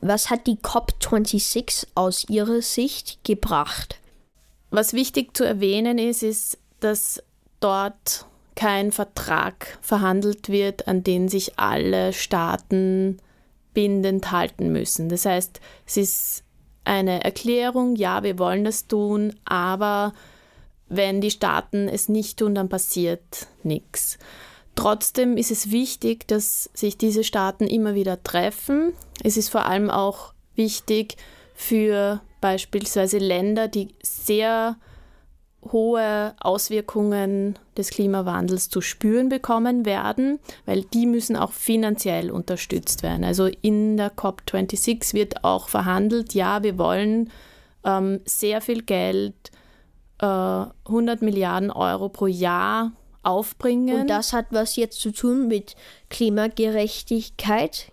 Was 0.00 0.30
hat 0.30 0.46
die 0.46 0.56
COP26 0.56 1.88
aus 1.94 2.28
Ihrer 2.28 2.62
Sicht 2.62 3.22
gebracht? 3.22 4.00
Was 4.70 4.94
wichtig 4.94 5.36
zu 5.36 5.44
erwähnen 5.44 5.98
ist, 5.98 6.22
ist, 6.22 6.58
dass 6.80 7.22
dort 7.60 8.26
kein 8.54 8.92
Vertrag 8.92 9.78
verhandelt 9.80 10.48
wird, 10.48 10.88
an 10.88 11.02
den 11.02 11.28
sich 11.28 11.58
alle 11.58 12.12
Staaten 12.12 13.18
bindend 13.74 14.30
halten 14.30 14.70
müssen. 14.72 15.08
Das 15.08 15.24
heißt, 15.24 15.60
es 15.86 15.96
ist 15.96 16.44
eine 16.84 17.24
Erklärung, 17.24 17.96
ja, 17.96 18.22
wir 18.22 18.38
wollen 18.38 18.64
das 18.64 18.86
tun, 18.86 19.34
aber 19.44 20.12
wenn 20.88 21.20
die 21.20 21.30
Staaten 21.30 21.88
es 21.88 22.08
nicht 22.08 22.38
tun, 22.38 22.54
dann 22.54 22.68
passiert 22.68 23.46
nichts. 23.62 24.18
Trotzdem 24.74 25.36
ist 25.36 25.50
es 25.50 25.70
wichtig, 25.70 26.26
dass 26.28 26.70
sich 26.74 26.98
diese 26.98 27.24
Staaten 27.24 27.66
immer 27.66 27.94
wieder 27.94 28.22
treffen. 28.22 28.92
Es 29.22 29.36
ist 29.36 29.48
vor 29.48 29.66
allem 29.66 29.90
auch 29.90 30.32
wichtig 30.54 31.16
für 31.54 32.20
beispielsweise 32.40 33.18
Länder, 33.18 33.68
die 33.68 33.88
sehr 34.02 34.76
hohe 35.70 36.34
Auswirkungen 36.40 37.58
des 37.76 37.90
Klimawandels 37.90 38.68
zu 38.68 38.80
spüren 38.80 39.28
bekommen 39.28 39.86
werden, 39.86 40.40
weil 40.66 40.82
die 40.82 41.06
müssen 41.06 41.36
auch 41.36 41.52
finanziell 41.52 42.30
unterstützt 42.30 43.02
werden. 43.02 43.24
Also 43.24 43.46
in 43.46 43.96
der 43.96 44.12
COP26 44.12 45.14
wird 45.14 45.44
auch 45.44 45.68
verhandelt, 45.68 46.34
ja, 46.34 46.62
wir 46.62 46.78
wollen 46.78 47.30
ähm, 47.84 48.20
sehr 48.24 48.60
viel 48.60 48.82
Geld, 48.82 49.52
äh, 50.20 50.26
100 50.26 51.22
Milliarden 51.22 51.70
Euro 51.70 52.08
pro 52.08 52.26
Jahr 52.26 52.92
aufbringen. 53.22 54.02
Und 54.02 54.10
das 54.10 54.32
hat 54.32 54.46
was 54.50 54.76
jetzt 54.76 55.00
zu 55.00 55.12
tun 55.12 55.46
mit 55.46 55.76
Klimagerechtigkeit? 56.10 57.92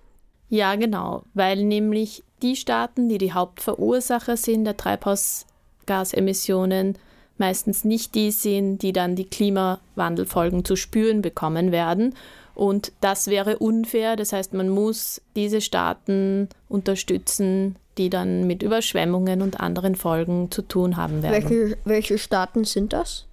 Ja, 0.49 0.75
genau, 0.75 1.23
weil 1.35 1.63
nämlich 1.63 2.23
die 2.41 2.55
Staaten, 2.55 3.09
die 3.09 3.19
die 3.19 3.33
Hauptverursacher 3.33 4.37
sind 4.37 4.65
der 4.65 4.77
Treibhausgasemissionen, 4.77 6.97
meistens 7.39 7.85
nicht 7.85 8.15
die 8.15 8.31
sind, 8.31 8.81
die 8.81 8.93
dann 8.93 9.15
die 9.15 9.25
Klimawandelfolgen 9.25 10.65
zu 10.65 10.75
spüren 10.75 11.21
bekommen 11.21 11.71
werden. 11.71 12.15
Und 12.55 12.91
das 12.99 13.27
wäre 13.27 13.57
unfair. 13.57 14.15
Das 14.15 14.33
heißt, 14.33 14.53
man 14.53 14.69
muss 14.69 15.21
diese 15.35 15.61
Staaten 15.61 16.49
unterstützen, 16.67 17.77
die 17.97 18.09
dann 18.09 18.47
mit 18.47 18.63
Überschwemmungen 18.63 19.41
und 19.41 19.59
anderen 19.59 19.95
Folgen 19.95 20.51
zu 20.51 20.61
tun 20.61 20.97
haben 20.97 21.23
werden. 21.23 21.49
Welche, 21.49 21.77
welche 21.85 22.17
Staaten 22.17 22.63
sind 22.65 22.93
das? 22.93 23.25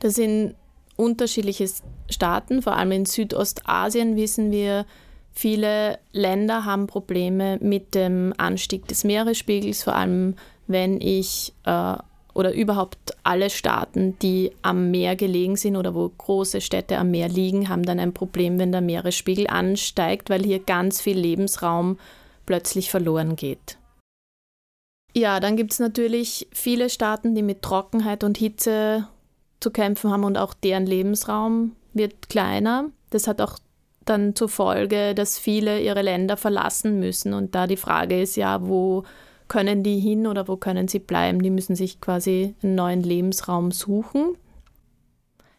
Das 0.00 0.14
sind 0.14 0.54
unterschiedliche 0.96 1.68
Staaten, 2.08 2.62
vor 2.62 2.76
allem 2.76 2.92
in 2.92 3.06
Südostasien 3.06 4.16
wissen 4.16 4.50
wir, 4.50 4.86
viele 5.32 5.98
Länder 6.12 6.64
haben 6.64 6.86
Probleme 6.86 7.58
mit 7.60 7.94
dem 7.94 8.32
Anstieg 8.38 8.88
des 8.88 9.04
Meeresspiegels, 9.04 9.82
vor 9.82 9.94
allem 9.94 10.34
wenn 10.66 11.00
ich 11.00 11.52
äh, 11.64 11.96
oder 12.36 12.52
überhaupt 12.52 13.16
alle 13.22 13.48
Staaten, 13.48 14.18
die 14.20 14.52
am 14.60 14.90
Meer 14.90 15.16
gelegen 15.16 15.56
sind 15.56 15.74
oder 15.76 15.94
wo 15.94 16.08
große 16.08 16.60
Städte 16.60 16.98
am 16.98 17.10
Meer 17.10 17.28
liegen, 17.28 17.68
haben 17.70 17.82
dann 17.82 17.98
ein 17.98 18.12
Problem, 18.12 18.58
wenn 18.58 18.72
der 18.72 18.82
Meeresspiegel 18.82 19.46
ansteigt, 19.46 20.28
weil 20.28 20.44
hier 20.44 20.58
ganz 20.58 21.00
viel 21.00 21.18
Lebensraum 21.18 21.98
plötzlich 22.44 22.90
verloren 22.90 23.36
geht. 23.36 23.78
Ja, 25.14 25.40
dann 25.40 25.56
gibt 25.56 25.72
es 25.72 25.78
natürlich 25.78 26.46
viele 26.52 26.90
Staaten, 26.90 27.34
die 27.34 27.42
mit 27.42 27.62
Trockenheit 27.62 28.22
und 28.22 28.36
Hitze 28.36 29.08
zu 29.60 29.70
kämpfen 29.70 30.10
haben 30.10 30.24
und 30.24 30.36
auch 30.36 30.52
deren 30.52 30.84
Lebensraum 30.84 31.74
wird 31.94 32.28
kleiner. 32.28 32.90
Das 33.08 33.26
hat 33.26 33.40
auch 33.40 33.58
dann 34.04 34.36
zur 34.36 34.50
Folge, 34.50 35.14
dass 35.14 35.38
viele 35.38 35.80
ihre 35.80 36.02
Länder 36.02 36.36
verlassen 36.36 37.00
müssen. 37.00 37.32
Und 37.32 37.54
da 37.54 37.66
die 37.66 37.78
Frage 37.78 38.20
ist 38.20 38.36
ja, 38.36 38.68
wo 38.68 39.04
können 39.48 39.82
die 39.82 39.98
hin 39.98 40.26
oder 40.26 40.48
wo 40.48 40.56
können 40.56 40.88
sie 40.88 40.98
bleiben? 40.98 41.42
Die 41.42 41.50
müssen 41.50 41.76
sich 41.76 42.00
quasi 42.00 42.54
einen 42.62 42.74
neuen 42.74 43.02
Lebensraum 43.02 43.70
suchen. 43.70 44.36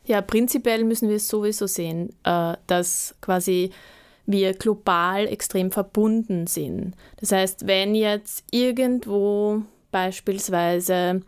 Ja, 0.06 0.22
prinzipiell 0.22 0.84
müssen 0.84 1.10
wir 1.10 1.18
es 1.18 1.28
sowieso 1.28 1.68
sehen, 1.68 2.10
äh, 2.24 2.56
dass 2.68 3.16
quasi 3.22 3.72
wir 4.26 4.54
global 4.54 5.28
extrem 5.28 5.72
verbunden 5.72 6.48
sind. 6.48 6.96
Das 7.20 7.32
heißt, 7.32 7.68
wenn 7.68 7.96
jetzt 7.96 8.44
irgendwo 8.52 9.64
beispielsweise 9.92 11.22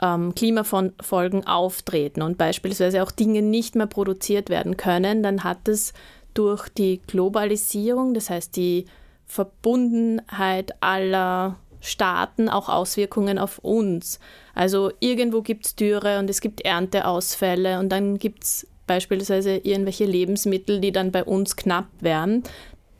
ähm, 0.00 0.34
Klimafolgen 0.34 1.46
auftreten 1.46 2.22
und 2.22 2.38
beispielsweise 2.38 3.02
auch 3.02 3.10
Dinge 3.10 3.42
nicht 3.42 3.74
mehr 3.74 3.86
produziert 3.86 4.50
werden 4.50 4.76
können, 4.76 5.22
dann 5.22 5.44
hat 5.44 5.68
es 5.68 5.92
durch 6.34 6.68
die 6.68 7.00
Globalisierung, 7.06 8.14
das 8.14 8.30
heißt 8.30 8.56
die 8.56 8.86
Verbundenheit 9.26 10.72
aller 10.80 11.56
Staaten 11.80 12.48
auch 12.48 12.68
Auswirkungen 12.68 13.38
auf 13.38 13.58
uns. 13.58 14.18
Also 14.54 14.90
irgendwo 15.00 15.42
gibt 15.42 15.66
es 15.66 15.76
Dürre 15.76 16.18
und 16.18 16.28
es 16.28 16.40
gibt 16.40 16.62
Ernteausfälle 16.62 17.78
und 17.78 17.90
dann 17.90 18.18
gibt 18.18 18.44
es 18.44 18.66
beispielsweise 18.86 19.56
irgendwelche 19.56 20.06
Lebensmittel, 20.06 20.80
die 20.80 20.92
dann 20.92 21.12
bei 21.12 21.24
uns 21.24 21.56
knapp 21.56 21.86
werden. 22.00 22.42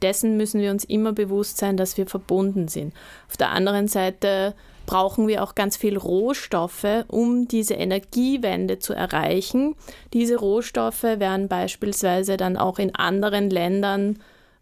Dessen 0.03 0.37
müssen 0.37 0.61
wir 0.61 0.71
uns 0.71 0.85
immer 0.85 1.13
bewusst 1.13 1.59
sein, 1.59 1.77
dass 1.77 1.97
wir 1.97 2.07
verbunden 2.07 2.69
sind. 2.69 2.95
Auf 3.29 3.37
der 3.37 3.51
anderen 3.51 3.89
Seite 3.89 4.55
brauchen 4.87 5.29
wir 5.29 5.43
auch 5.43 5.55
ganz 5.55 5.77
viel 5.77 5.99
Rohstoffe, 5.99 7.05
um 7.09 7.49
diese 7.49 7.75
Energiewende 7.75 8.79
zu 8.79 8.95
erreichen. 8.95 9.75
Diese 10.13 10.37
Rohstoffe 10.37 11.03
werden 11.03 11.49
beispielsweise 11.49 12.37
dann 12.37 12.57
auch 12.57 12.79
in 12.79 12.95
anderen 12.95 13.51
Ländern 13.51 14.19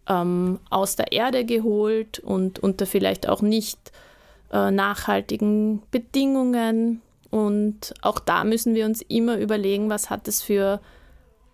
ähm, 0.09 0.59
aus 0.71 0.97
der 0.97 1.13
Erde 1.13 1.45
geholt 1.45 2.19
und 2.19 2.59
unter 2.59 2.87
vielleicht 2.87 3.29
auch 3.29 3.43
nicht 3.43 3.93
äh, 4.53 4.71
nachhaltigen 4.71 5.83
Bedingungen. 5.91 7.03
Und 7.31 7.95
auch 8.03 8.19
da 8.19 8.45
müssen 8.45 8.75
wir 8.75 8.87
uns 8.87 9.03
immer 9.03 9.39
überlegen, 9.39 9.91
was 9.91 10.11
hat 10.11 10.29
es 10.29 10.43
für 10.43 10.81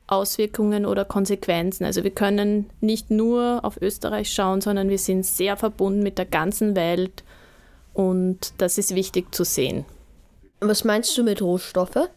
Auswirkungen 0.06 0.84
oder 0.84 1.04
Konsequenzen. 1.04 1.84
Also 1.84 2.04
wir 2.04 2.10
können 2.10 2.70
nicht 2.80 3.10
nur 3.10 3.60
auf 3.62 3.80
Österreich 3.80 4.30
schauen, 4.30 4.60
sondern 4.60 4.88
wir 4.88 4.98
sind 4.98 5.24
sehr 5.24 5.56
verbunden 5.56 6.02
mit 6.02 6.18
der 6.18 6.26
ganzen 6.26 6.76
Welt 6.76 7.24
und 7.94 8.52
das 8.58 8.78
ist 8.78 8.94
wichtig 8.94 9.34
zu 9.34 9.44
sehen. 9.44 9.84
Was 10.60 10.84
meinst 10.84 11.16
du 11.16 11.22
mit 11.22 11.42
Rohstoffe? 11.42 12.08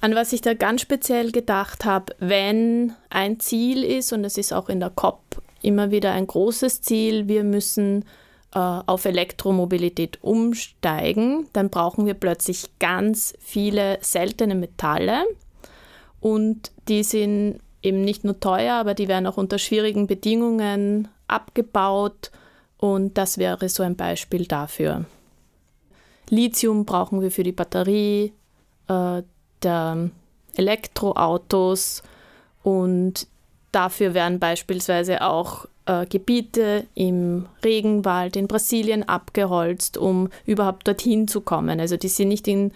An 0.00 0.14
was 0.14 0.32
ich 0.32 0.40
da 0.40 0.54
ganz 0.54 0.80
speziell 0.80 1.32
gedacht 1.32 1.84
habe, 1.84 2.14
wenn 2.18 2.92
ein 3.08 3.40
Ziel 3.40 3.84
ist, 3.84 4.12
und 4.12 4.22
das 4.22 4.36
ist 4.36 4.52
auch 4.52 4.68
in 4.68 4.80
der 4.80 4.90
COP 4.90 5.20
immer 5.62 5.90
wieder 5.90 6.12
ein 6.12 6.26
großes 6.26 6.82
Ziel, 6.82 7.28
wir 7.28 7.44
müssen 7.44 8.04
auf 8.58 9.04
Elektromobilität 9.04 10.22
umsteigen, 10.22 11.48
dann 11.52 11.70
brauchen 11.70 12.06
wir 12.06 12.14
plötzlich 12.14 12.78
ganz 12.78 13.34
viele 13.40 13.98
seltene 14.00 14.54
Metalle. 14.54 15.24
Und 16.20 16.70
die 16.88 17.02
sind 17.02 17.58
eben 17.82 18.02
nicht 18.02 18.24
nur 18.24 18.38
teuer, 18.38 18.74
aber 18.74 18.94
die 18.94 19.08
werden 19.08 19.26
auch 19.26 19.36
unter 19.36 19.58
schwierigen 19.58 20.06
Bedingungen 20.06 21.08
abgebaut. 21.26 22.30
Und 22.78 23.18
das 23.18 23.38
wäre 23.38 23.68
so 23.68 23.82
ein 23.82 23.96
Beispiel 23.96 24.46
dafür. 24.46 25.04
Lithium 26.30 26.84
brauchen 26.84 27.20
wir 27.20 27.30
für 27.30 27.42
die 27.42 27.52
Batterie 27.52 28.32
äh, 28.88 29.22
der 29.62 30.10
Elektroautos. 30.54 32.02
Und 32.62 33.26
dafür 33.72 34.14
werden 34.14 34.38
beispielsweise 34.38 35.22
auch 35.22 35.66
äh, 35.86 36.06
Gebiete 36.06 36.86
im 36.94 37.46
Regenwald 37.64 38.36
in 38.36 38.48
Brasilien 38.48 39.02
abgeholzt, 39.02 39.96
um 39.96 40.28
überhaupt 40.46 40.86
dorthin 40.88 41.28
zu 41.28 41.40
kommen. 41.40 41.80
Also 41.80 41.96
die 41.96 42.08
sind 42.08 42.28
nicht 42.28 42.48
in 42.48 42.72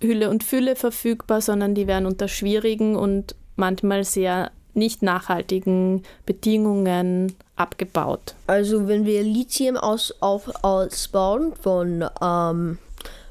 Hülle 0.00 0.30
und 0.30 0.44
Fülle 0.44 0.76
verfügbar, 0.76 1.40
sondern 1.40 1.74
die 1.74 1.86
werden 1.86 2.06
unter 2.06 2.28
schwierigen 2.28 2.96
und 2.96 3.34
manchmal 3.56 4.04
sehr 4.04 4.50
nicht 4.72 5.02
nachhaltigen 5.02 6.04
Bedingungen 6.26 7.34
abgebaut. 7.56 8.34
Also 8.46 8.88
wenn 8.88 9.04
wir 9.04 9.22
Lithium 9.22 9.76
aus, 9.76 10.14
auf, 10.20 10.48
ausbauen 10.62 11.52
von, 11.60 12.04
ähm, 12.22 12.78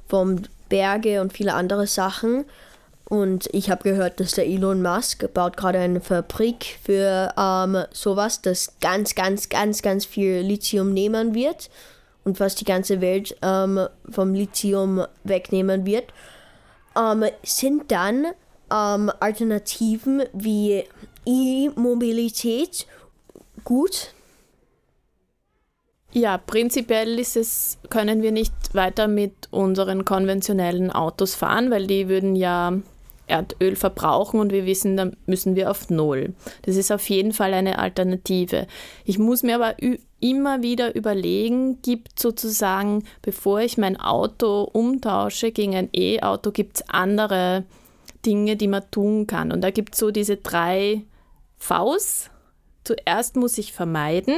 vom 0.07 0.41
Berge 0.67 1.21
und 1.21 1.33
viele 1.33 1.53
andere 1.53 1.87
Sachen, 1.87 2.45
und 3.09 3.49
ich 3.53 3.71
habe 3.71 3.83
gehört, 3.83 4.19
dass 4.19 4.33
der 4.33 4.45
Elon 4.45 4.83
Musk 4.83 5.33
baut 5.33 5.57
gerade 5.57 5.79
eine 5.79 5.99
Fabrik 5.99 6.77
für 6.83 7.33
ähm, 7.35 7.83
sowas, 7.91 8.43
das 8.43 8.75
ganz, 8.81 9.15
ganz, 9.15 9.49
ganz, 9.49 9.81
ganz 9.81 10.05
viel 10.05 10.41
Lithium 10.41 10.93
nehmen 10.93 11.33
wird 11.33 11.71
und 12.23 12.37
fast 12.37 12.61
die 12.61 12.65
ganze 12.65 13.01
Welt 13.01 13.35
ähm, 13.41 13.87
vom 14.07 14.35
Lithium 14.35 15.05
wegnehmen 15.23 15.87
wird. 15.87 16.13
Ähm, 16.95 17.25
sind 17.41 17.91
dann 17.91 18.27
ähm, 18.71 19.11
Alternativen 19.19 20.23
wie 20.33 20.83
E-Mobilität 21.25 22.85
gut? 23.63 24.13
Ja, 26.11 26.37
prinzipiell 26.37 27.17
ist 27.17 27.37
es, 27.37 27.79
können 27.89 28.21
wir 28.21 28.31
nicht 28.31 28.53
weiter 28.73 29.07
mit 29.07 29.33
unseren 29.49 30.05
konventionellen 30.05 30.91
Autos 30.91 31.33
fahren, 31.33 31.71
weil 31.71 31.87
die 31.87 32.07
würden 32.07 32.35
ja 32.35 32.73
Erdöl 33.29 33.75
verbrauchen 33.75 34.39
und 34.39 34.51
wir 34.51 34.65
wissen, 34.65 34.97
dann 34.97 35.15
müssen 35.25 35.55
wir 35.55 35.69
auf 35.69 35.89
Null. 35.89 36.33
Das 36.63 36.75
ist 36.75 36.91
auf 36.91 37.09
jeden 37.09 37.31
Fall 37.31 37.53
eine 37.53 37.79
Alternative. 37.79 38.67
Ich 39.05 39.19
muss 39.19 39.43
mir 39.43 39.55
aber 39.55 39.75
immer 40.19 40.61
wieder 40.61 40.95
überlegen, 40.95 41.81
gibt 41.81 42.19
sozusagen, 42.19 43.03
bevor 43.21 43.61
ich 43.61 43.77
mein 43.77 43.99
Auto 43.99 44.63
umtausche 44.63 45.51
gegen 45.51 45.75
ein 45.75 45.89
E-Auto, 45.93 46.51
gibt 46.51 46.77
es 46.77 46.89
andere 46.89 47.65
Dinge, 48.25 48.55
die 48.55 48.67
man 48.67 48.89
tun 48.91 49.27
kann. 49.27 49.51
Und 49.51 49.61
da 49.61 49.71
gibt 49.71 49.93
es 49.93 49.99
so 49.99 50.11
diese 50.11 50.37
drei 50.37 51.03
Vs. 51.57 52.29
Zuerst 52.83 53.35
muss 53.35 53.57
ich 53.57 53.73
vermeiden, 53.73 54.35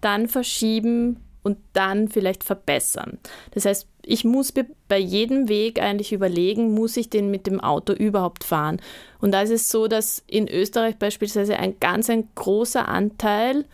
dann 0.00 0.28
verschieben 0.28 1.23
und 1.44 1.58
dann 1.74 2.08
vielleicht 2.08 2.42
verbessern. 2.42 3.18
Das 3.52 3.66
heißt, 3.66 3.86
ich 4.02 4.24
muss 4.24 4.52
bei 4.88 4.98
jedem 4.98 5.48
Weg 5.48 5.80
eigentlich 5.80 6.12
überlegen, 6.12 6.72
muss 6.72 6.96
ich 6.96 7.10
den 7.10 7.30
mit 7.30 7.46
dem 7.46 7.60
Auto 7.60 7.92
überhaupt 7.92 8.42
fahren? 8.42 8.80
Und 9.20 9.32
da 9.32 9.42
ist 9.42 9.50
es 9.50 9.70
so, 9.70 9.86
dass 9.86 10.24
in 10.26 10.48
Österreich 10.48 10.96
beispielsweise 10.96 11.56
ein 11.58 11.78
ganz 11.78 12.10
ein 12.10 12.28
großer 12.34 12.88
Anteil 12.88 13.66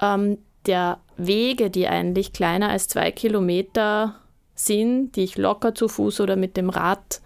ähm, 0.00 0.38
der 0.66 1.00
Wege, 1.16 1.68
die 1.68 1.88
eigentlich 1.88 2.32
kleiner 2.32 2.70
als 2.70 2.88
zwei 2.88 3.10
Kilometer 3.10 4.14
sind, 4.54 5.16
die 5.16 5.24
ich 5.24 5.36
locker 5.36 5.74
zu 5.74 5.88
Fuß 5.88 6.20
oder 6.20 6.36
mit 6.36 6.56
dem 6.56 6.70
Rad 6.70 7.20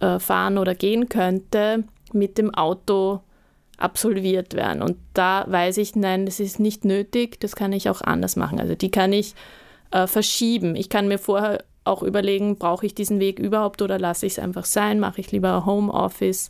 äh, 0.00 0.18
fahren 0.18 0.58
oder 0.58 0.74
gehen 0.74 1.08
könnte, 1.08 1.84
mit 2.12 2.36
dem 2.36 2.54
Auto 2.54 3.20
absolviert 3.78 4.54
werden. 4.54 4.82
Und 4.82 4.96
da 5.14 5.44
weiß 5.48 5.78
ich, 5.78 5.96
nein, 5.96 6.26
das 6.26 6.40
ist 6.40 6.60
nicht 6.60 6.84
nötig, 6.84 7.40
das 7.40 7.56
kann 7.56 7.72
ich 7.72 7.88
auch 7.88 8.00
anders 8.00 8.36
machen. 8.36 8.60
Also 8.60 8.74
die 8.74 8.90
kann 8.90 9.12
ich 9.12 9.34
äh, 9.90 10.06
verschieben. 10.06 10.76
Ich 10.76 10.88
kann 10.88 11.08
mir 11.08 11.18
vorher 11.18 11.64
auch 11.84 12.02
überlegen, 12.02 12.56
brauche 12.56 12.86
ich 12.86 12.94
diesen 12.94 13.20
Weg 13.20 13.38
überhaupt 13.38 13.82
oder 13.82 13.98
lasse 13.98 14.26
ich 14.26 14.34
es 14.34 14.38
einfach 14.38 14.64
sein, 14.64 15.00
mache 15.00 15.20
ich 15.20 15.32
lieber 15.32 15.66
Homeoffice. 15.66 16.48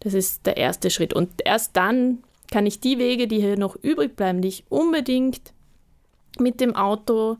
Das 0.00 0.14
ist 0.14 0.46
der 0.46 0.56
erste 0.56 0.90
Schritt. 0.90 1.12
Und 1.12 1.30
erst 1.44 1.76
dann 1.76 2.18
kann 2.50 2.66
ich 2.66 2.80
die 2.80 2.98
Wege, 2.98 3.28
die 3.28 3.40
hier 3.40 3.58
noch 3.58 3.76
übrig 3.76 4.16
bleiben, 4.16 4.40
die 4.40 4.48
ich 4.48 4.64
unbedingt 4.68 5.52
mit 6.38 6.60
dem 6.60 6.74
Auto 6.74 7.36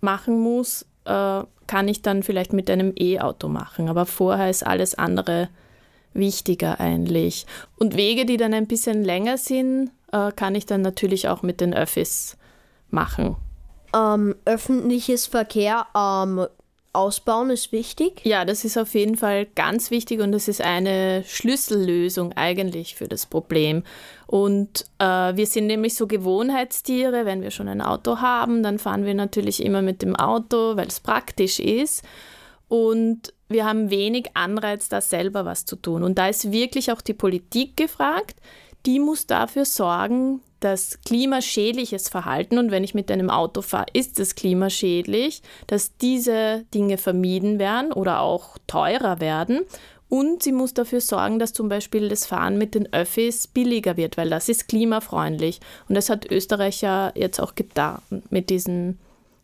machen 0.00 0.40
muss, 0.40 0.86
äh, 1.04 1.42
kann 1.66 1.88
ich 1.88 2.02
dann 2.02 2.22
vielleicht 2.22 2.52
mit 2.52 2.70
einem 2.70 2.92
E-Auto 2.96 3.48
machen. 3.48 3.88
Aber 3.88 4.06
vorher 4.06 4.48
ist 4.48 4.66
alles 4.66 4.94
andere 4.94 5.48
wichtiger 6.18 6.80
eigentlich. 6.80 7.46
Und 7.76 7.96
Wege, 7.96 8.26
die 8.26 8.36
dann 8.36 8.54
ein 8.54 8.66
bisschen 8.66 9.04
länger 9.04 9.38
sind, 9.38 9.90
äh, 10.12 10.32
kann 10.32 10.54
ich 10.54 10.66
dann 10.66 10.82
natürlich 10.82 11.28
auch 11.28 11.42
mit 11.42 11.60
den 11.60 11.74
Öffis 11.74 12.36
machen. 12.90 13.36
Ähm, 13.94 14.34
öffentliches 14.44 15.26
Verkehr 15.26 15.86
ähm, 15.96 16.46
ausbauen 16.92 17.50
ist 17.50 17.72
wichtig. 17.72 18.20
Ja, 18.24 18.44
das 18.44 18.64
ist 18.64 18.76
auf 18.76 18.94
jeden 18.94 19.16
Fall 19.16 19.46
ganz 19.54 19.90
wichtig 19.90 20.20
und 20.20 20.32
das 20.32 20.48
ist 20.48 20.60
eine 20.60 21.22
Schlüssellösung 21.26 22.32
eigentlich 22.32 22.96
für 22.96 23.08
das 23.08 23.26
Problem. 23.26 23.84
Und 24.26 24.86
äh, 24.98 25.04
wir 25.04 25.46
sind 25.46 25.66
nämlich 25.66 25.94
so 25.94 26.06
Gewohnheitstiere. 26.06 27.24
Wenn 27.24 27.42
wir 27.42 27.50
schon 27.50 27.68
ein 27.68 27.80
Auto 27.80 28.18
haben, 28.18 28.62
dann 28.62 28.78
fahren 28.78 29.04
wir 29.04 29.14
natürlich 29.14 29.64
immer 29.64 29.80
mit 29.82 30.02
dem 30.02 30.16
Auto, 30.16 30.76
weil 30.76 30.88
es 30.88 31.00
praktisch 31.00 31.60
ist. 31.60 32.02
Und 32.68 33.32
wir 33.48 33.64
haben 33.64 33.90
wenig 33.90 34.30
Anreiz, 34.34 34.88
da 34.88 35.00
selber 35.00 35.44
was 35.44 35.64
zu 35.64 35.76
tun. 35.76 36.02
Und 36.02 36.18
da 36.18 36.28
ist 36.28 36.52
wirklich 36.52 36.92
auch 36.92 37.00
die 37.00 37.14
Politik 37.14 37.76
gefragt. 37.76 38.36
Die 38.86 39.00
muss 39.00 39.26
dafür 39.26 39.64
sorgen, 39.64 40.40
dass 40.60 41.00
klimaschädliches 41.04 42.08
Verhalten, 42.08 42.58
und 42.58 42.70
wenn 42.70 42.84
ich 42.84 42.94
mit 42.94 43.10
einem 43.10 43.30
Auto 43.30 43.62
fahre, 43.62 43.86
ist 43.92 44.18
es 44.18 44.34
klimaschädlich, 44.34 45.42
dass 45.66 45.96
diese 45.96 46.64
Dinge 46.74 46.98
vermieden 46.98 47.58
werden 47.58 47.92
oder 47.92 48.20
auch 48.20 48.58
teurer 48.66 49.20
werden. 49.20 49.60
Und 50.08 50.42
sie 50.42 50.52
muss 50.52 50.74
dafür 50.74 51.00
sorgen, 51.00 51.38
dass 51.38 51.52
zum 51.52 51.68
Beispiel 51.68 52.08
das 52.08 52.26
Fahren 52.26 52.56
mit 52.56 52.74
den 52.74 52.92
Öffis 52.92 53.46
billiger 53.46 53.96
wird, 53.96 54.16
weil 54.16 54.30
das 54.30 54.48
ist 54.48 54.68
klimafreundlich. 54.68 55.60
Und 55.88 55.94
das 55.94 56.08
hat 56.08 56.30
Österreich 56.30 56.80
ja 56.80 57.12
jetzt 57.14 57.40
auch 57.40 57.54
getan 57.54 58.00
mit 58.30 58.48
diesem 58.48 58.98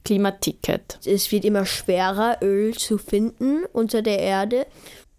Klimaticket. 0.04 0.98
Es 1.04 1.32
wird 1.32 1.44
immer 1.44 1.64
schwerer, 1.66 2.38
Öl 2.42 2.74
zu 2.74 2.98
finden 2.98 3.64
unter 3.72 4.02
der 4.02 4.18
Erde. 4.18 4.66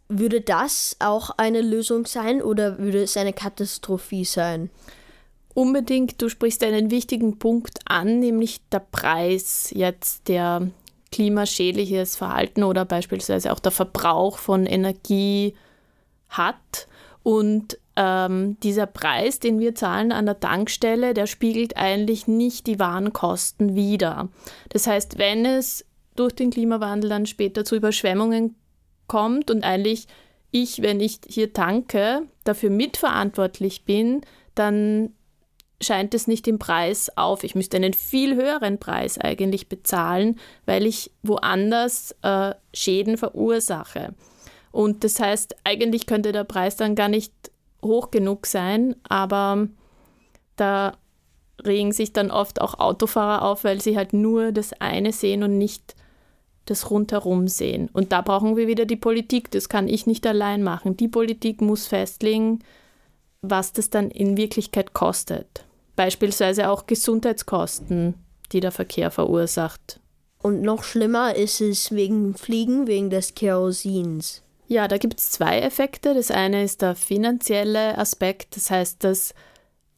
Würde 0.08 0.42
das 0.42 0.96
auch 1.00 1.32
eine 1.38 1.62
Lösung 1.62 2.06
sein 2.06 2.42
oder 2.42 2.78
würde 2.78 3.02
es 3.02 3.18
eine 3.18 3.34
Katastrophe 3.34 4.24
sein? 4.24 4.70
Unbedingt, 5.56 6.22
du 6.22 6.30
sprichst 6.30 6.64
einen 6.64 6.92
wichtigen 6.92 7.40
Punkt 7.40 7.80
an, 7.86 8.20
nämlich 8.20 8.62
der 8.70 8.82
Preis 8.82 9.72
jetzt, 9.74 10.28
der 10.28 10.70
klimaschädliches 11.12 12.18
Verhalten 12.18 12.64
oder 12.64 12.84
beispielsweise 12.84 13.52
auch 13.54 13.60
der 13.60 13.72
Verbrauch 13.72 14.38
von 14.38 14.66
Energie 14.66 15.56
hat. 16.30 16.88
Und 17.24 17.80
ähm, 17.96 18.58
dieser 18.62 18.86
Preis, 18.86 19.40
den 19.40 19.60
wir 19.60 19.76
zahlen 19.76 20.12
an 20.12 20.26
der 20.26 20.40
Tankstelle, 20.40 21.14
der 21.14 21.28
spiegelt 21.28 21.78
eigentlich 21.78 22.28
nicht 22.28 22.68
die 22.68 22.80
Warenkosten 22.80 23.76
wider. 23.76 24.30
Das 24.70 24.88
heißt, 24.88 25.18
wenn 25.18 25.46
es 25.46 25.86
durch 26.16 26.34
den 26.34 26.52
Klimawandel 26.52 27.10
dann 27.10 27.26
später 27.26 27.66
zu 27.66 27.76
Überschwemmungen 27.76 28.56
kommt 29.08 29.52
und 29.52 29.64
eigentlich 29.64 30.08
ich, 30.52 30.82
wenn 30.82 31.00
ich 31.00 31.20
hier 31.28 31.52
tanke, 31.52 32.24
dafür 32.46 32.70
mitverantwortlich 32.70 33.84
bin, 33.84 34.22
dann 34.56 35.12
scheint 35.82 36.14
es 36.14 36.28
nicht 36.28 36.48
im 36.48 36.60
Preis 36.60 37.12
auf. 37.18 37.44
Ich 37.44 37.56
müsste 37.56 37.78
einen 37.78 37.94
viel 37.94 38.36
höheren 38.36 38.80
Preis 38.80 39.18
eigentlich 39.18 39.68
bezahlen, 39.68 40.40
weil 40.66 40.86
ich 40.86 41.12
woanders 41.24 42.16
äh, 42.22 42.54
Schäden 42.74 43.18
verursache. 43.18 44.14
Und 44.72 45.04
das 45.04 45.20
heißt, 45.20 45.56
eigentlich 45.64 46.06
könnte 46.06 46.32
der 46.32 46.46
Preis 46.46 46.78
dann 46.78 46.96
gar 46.96 47.10
nicht 47.10 47.34
hoch 47.86 48.12
genug 48.12 48.46
sein, 48.46 48.96
aber 49.08 49.68
da 50.56 50.98
regen 51.64 51.92
sich 51.92 52.14
dann 52.14 52.32
oft 52.32 52.62
auch 52.62 52.80
Autofahrer 52.80 53.44
auf, 53.44 53.64
weil 53.64 53.82
sie 53.82 53.98
halt 53.98 54.14
nur 54.14 54.52
das 54.52 54.74
eine 54.74 55.12
sehen 55.12 55.44
und 55.44 55.58
nicht 55.58 55.96
das 56.66 56.90
rundherum 56.90 57.48
sehen. 57.48 57.90
Und 57.94 58.12
da 58.12 58.22
brauchen 58.22 58.58
wir 58.58 58.68
wieder 58.68 58.86
die 58.86 58.96
Politik. 58.96 59.52
Das 59.52 59.70
kann 59.70 59.88
ich 59.88 60.08
nicht 60.08 60.26
allein 60.26 60.64
machen. 60.64 60.98
Die 60.98 61.08
Politik 61.08 61.62
muss 61.62 61.86
festlegen, 61.86 62.60
was 63.42 63.74
das 63.74 63.90
dann 63.90 64.10
in 64.10 64.38
Wirklichkeit 64.38 64.94
kostet. 64.94 65.66
Beispielsweise 65.96 66.70
auch 66.70 66.88
Gesundheitskosten, 66.88 68.16
die 68.52 68.60
der 68.60 68.72
Verkehr 68.72 69.12
verursacht. 69.12 70.00
Und 70.42 70.62
noch 70.62 70.84
schlimmer 70.84 71.36
ist 71.36 71.62
es 71.62 71.92
wegen 71.92 72.36
Fliegen, 72.36 72.88
wegen 72.88 73.10
des 73.10 73.36
Kerosins. 73.36 74.44
Ja, 74.68 74.88
da 74.88 74.98
gibt 74.98 75.20
es 75.20 75.32
zwei 75.32 75.60
Effekte. 75.60 76.14
Das 76.14 76.32
eine 76.32 76.64
ist 76.64 76.82
der 76.82 76.96
finanzielle 76.96 77.98
Aspekt, 77.98 78.56
das 78.56 78.72
heißt, 78.72 79.04
dass 79.04 79.34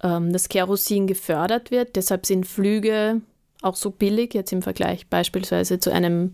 ähm, 0.03 0.33
das 0.33 0.49
Kerosin 0.49 1.07
gefördert 1.07 1.71
wird. 1.71 1.95
Deshalb 1.95 2.25
sind 2.25 2.45
Flüge 2.45 3.21
auch 3.61 3.75
so 3.75 3.91
billig, 3.91 4.33
jetzt 4.33 4.51
im 4.51 4.61
Vergleich 4.61 5.07
beispielsweise 5.07 5.79
zu 5.79 5.91
einem 5.91 6.33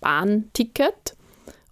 Bahnticket. 0.00 1.16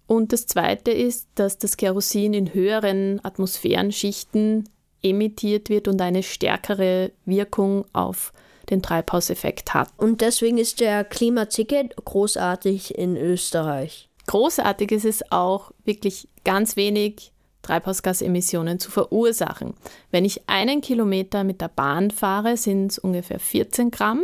Und 0.05 0.33
das 0.33 0.47
Zweite 0.47 0.91
ist, 0.91 1.27
dass 1.35 1.57
das 1.57 1.77
Kerosin 1.77 2.33
in 2.33 2.53
höheren 2.53 3.23
Atmosphärenschichten 3.23 4.69
emittiert 5.01 5.69
wird 5.69 5.87
und 5.87 6.01
eine 6.01 6.23
stärkere 6.23 7.11
Wirkung 7.25 7.85
auf 7.93 8.33
den 8.69 8.81
Treibhauseffekt 8.81 9.73
hat. 9.73 9.89
Und 9.97 10.21
deswegen 10.21 10.57
ist 10.57 10.79
der 10.79 11.03
Klimaticket 11.03 11.95
großartig 12.03 12.97
in 12.97 13.17
Österreich. 13.17 14.09
Großartig 14.27 14.91
ist 14.91 15.05
es 15.05 15.31
auch, 15.31 15.71
wirklich 15.83 16.27
ganz 16.43 16.75
wenig 16.75 17.31
Treibhausgasemissionen 17.61 18.79
zu 18.79 18.91
verursachen. 18.91 19.73
Wenn 20.11 20.25
ich 20.25 20.47
einen 20.47 20.81
Kilometer 20.81 21.43
mit 21.43 21.61
der 21.61 21.69
Bahn 21.69 22.11
fahre, 22.11 22.57
sind 22.57 22.91
es 22.91 22.99
ungefähr 22.99 23.39
14 23.39 23.91
Gramm. 23.91 24.23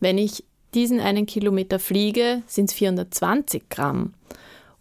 Wenn 0.00 0.18
ich 0.18 0.44
diesen 0.74 1.00
einen 1.00 1.26
Kilometer 1.26 1.78
fliege, 1.78 2.42
sind 2.46 2.70
es 2.70 2.74
420 2.74 3.68
Gramm. 3.68 4.14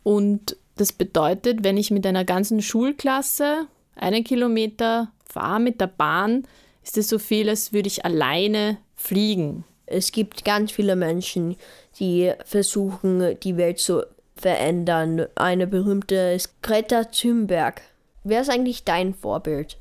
Und 0.03 0.57
das 0.77 0.93
bedeutet, 0.93 1.63
wenn 1.63 1.77
ich 1.77 1.91
mit 1.91 2.05
einer 2.07 2.23
ganzen 2.23 2.61
Schulklasse 2.61 3.67
einen 3.95 4.23
Kilometer 4.23 5.11
fahre 5.27 5.59
mit 5.59 5.81
der 5.81 5.87
Bahn, 5.87 6.47
ist 6.83 6.97
es 6.97 7.09
so 7.09 7.19
viel, 7.19 7.49
als 7.49 7.73
würde 7.73 7.87
ich 7.87 8.05
alleine 8.05 8.77
fliegen. 8.95 9.63
Es 9.85 10.11
gibt 10.11 10.45
ganz 10.45 10.71
viele 10.71 10.95
Menschen, 10.95 11.57
die 11.99 12.31
versuchen, 12.45 13.37
die 13.41 13.57
Welt 13.57 13.79
zu 13.79 14.03
verändern. 14.35 15.27
Eine 15.35 15.67
berühmte 15.67 16.15
ist 16.15 16.61
Greta 16.61 17.05
Thunberg. 17.05 17.81
Wer 18.23 18.41
ist 18.41 18.49
eigentlich 18.49 18.83
dein 18.83 19.13
Vorbild? 19.13 19.77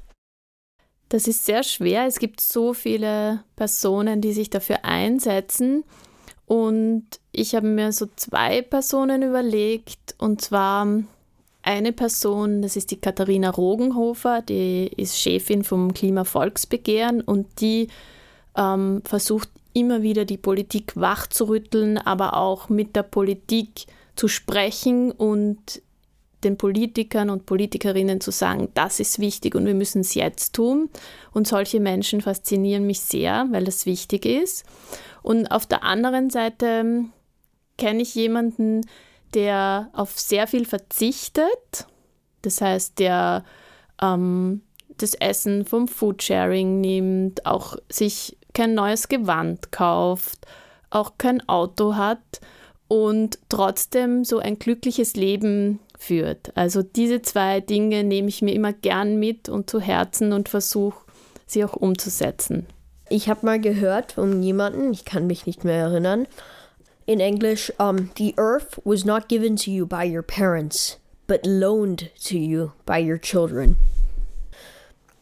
Das 1.09 1.27
ist 1.27 1.45
sehr 1.45 1.63
schwer. 1.63 2.07
Es 2.07 2.19
gibt 2.19 2.41
so 2.41 2.73
viele 2.73 3.43
Personen, 3.57 4.21
die 4.21 4.33
sich 4.33 4.49
dafür 4.49 4.85
einsetzen. 4.85 5.85
Und 6.47 7.05
ich 7.33 7.55
habe 7.55 7.67
mir 7.67 7.93
so 7.93 8.07
zwei 8.17 8.63
Personen 8.63 9.23
überlegt. 9.23 10.15
Und 10.19 10.41
zwar 10.41 10.87
eine 11.63 11.93
Person, 11.93 12.63
das 12.63 12.77
ist 12.77 12.91
die 12.91 13.01
Katharina 13.01 13.51
Rogenhofer, 13.51 14.43
die 14.43 14.91
ist 14.97 15.19
Chefin 15.19 15.63
vom 15.63 15.93
Klimavolksbegehren 15.93 17.21
und 17.21 17.61
die 17.61 17.89
ähm, 18.57 19.03
versucht 19.05 19.51
immer 19.73 20.03
wieder 20.03 20.25
die 20.25 20.39
Politik 20.39 20.97
wachzurütteln, 20.97 21.99
aber 21.99 22.37
auch 22.37 22.69
mit 22.69 22.97
der 22.97 23.03
Politik 23.03 23.87
zu 24.17 24.29
sprechen 24.29 25.13
und 25.13 25.83
den 26.45 26.57
Politikern 26.57 27.31
und 27.31 27.47
Politikerinnen 27.47 28.21
zu 28.21 28.31
sagen, 28.31 28.69
das 28.75 29.01
ist 29.01 29.19
wichtig 29.19 29.55
und 29.55 29.67
wir 29.67 29.75
müssen 29.75 30.01
es 30.01 30.15
jetzt 30.15 30.55
tun. 30.55 30.89
Und 31.33 31.47
solche 31.47 31.81
Menschen 31.81 32.21
faszinieren 32.21 32.87
mich 32.87 33.01
sehr, 33.01 33.47
weil 33.51 33.65
das 33.65 33.87
wichtig 33.87 34.25
ist. 34.25 34.65
Und 35.23 35.49
auf 35.49 35.67
der 35.67 35.85
anderen 35.85 36.31
Seite 36.31 36.67
ähm, 36.67 37.13
kenne 37.77 38.03
ich 38.03 38.15
jemanden, 38.15 38.83
der 39.35 39.91
auf 39.93 40.19
sehr 40.19 40.47
viel 40.47 40.65
verzichtet. 40.65 41.87
Das 42.43 42.61
heißt, 42.61 42.99
der 42.99 43.45
ähm, 44.01 44.63
das 44.97 45.15
Essen 45.15 45.65
vom 45.65 45.89
Foodsharing 45.89 46.81
nimmt, 46.81 47.47
auch 47.47 47.77
sich 47.91 48.39
kein 48.55 48.75
neues 48.75 49.09
Gewand 49.09 49.73
kauft, 49.73 50.47
auch 50.91 51.13
kein 51.19 51.47
Auto 51.49 51.97
hat 51.97 52.41
und 52.91 53.39
trotzdem 53.49 54.25
so 54.25 54.41
ein 54.41 54.59
glückliches 54.59 55.15
Leben 55.15 55.79
führt. 55.97 56.51
Also 56.57 56.83
diese 56.83 57.23
zwei 57.23 57.61
Dinge 57.61 58.03
nehme 58.03 58.29
ich 58.29 58.43
mir 58.43 58.53
immer 58.53 58.73
gern 58.73 59.21
mit 59.21 59.49
und 59.49 59.71
zu 59.71 59.81
Herzen 59.81 60.33
und 60.33 60.49
versuche 60.49 61.05
sie 61.47 61.65
auch 61.65 61.75
umzusetzen. 61.75 62.67
Ich 63.09 63.29
habe 63.29 63.47
mal 63.47 63.61
gehört 63.61 64.13
von 64.13 64.43
jemandem, 64.43 64.91
ich 64.91 65.05
kann 65.05 65.29
mich 65.29 65.47
nicht 65.47 65.63
mehr 65.63 65.77
erinnern, 65.77 66.27
in 67.07 67.21
English, 67.21 67.73
um, 67.79 68.11
the 68.19 68.35
earth 68.37 68.81
was 68.85 69.05
not 69.05 69.29
given 69.29 69.55
to 69.55 69.71
you 69.71 69.87
by 69.87 70.05
your 70.05 70.23
parents, 70.23 70.99
but 71.29 71.47
loaned 71.47 72.11
to 72.29 72.37
you 72.37 72.73
by 72.87 73.01
your 73.01 73.21
children. 73.21 73.77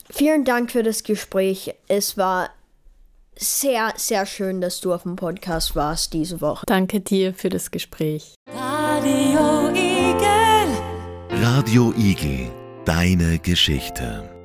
Vielen 0.09 0.46
Dank 0.46 0.70
für 0.70 0.83
das 0.83 1.02
Gespräch. 1.02 1.74
Es 1.87 2.16
war 2.16 2.48
sehr, 3.38 3.92
sehr 3.96 4.27
schön, 4.27 4.61
dass 4.61 4.81
du 4.81 4.92
auf 4.92 5.03
dem 5.03 5.16
Podcast 5.16 5.77
warst 5.77 6.12
diese 6.12 6.40
Woche. 6.40 6.64
Danke 6.66 7.01
dir 7.01 7.35
für 7.35 7.48
das 7.48 7.70
Gespräch. 7.70 8.35
Radio 8.53 9.68
Igel. 9.70 11.42
Radio 11.42 11.94
Igel. 11.96 12.51
Deine 12.85 13.38
Geschichte. 13.38 14.38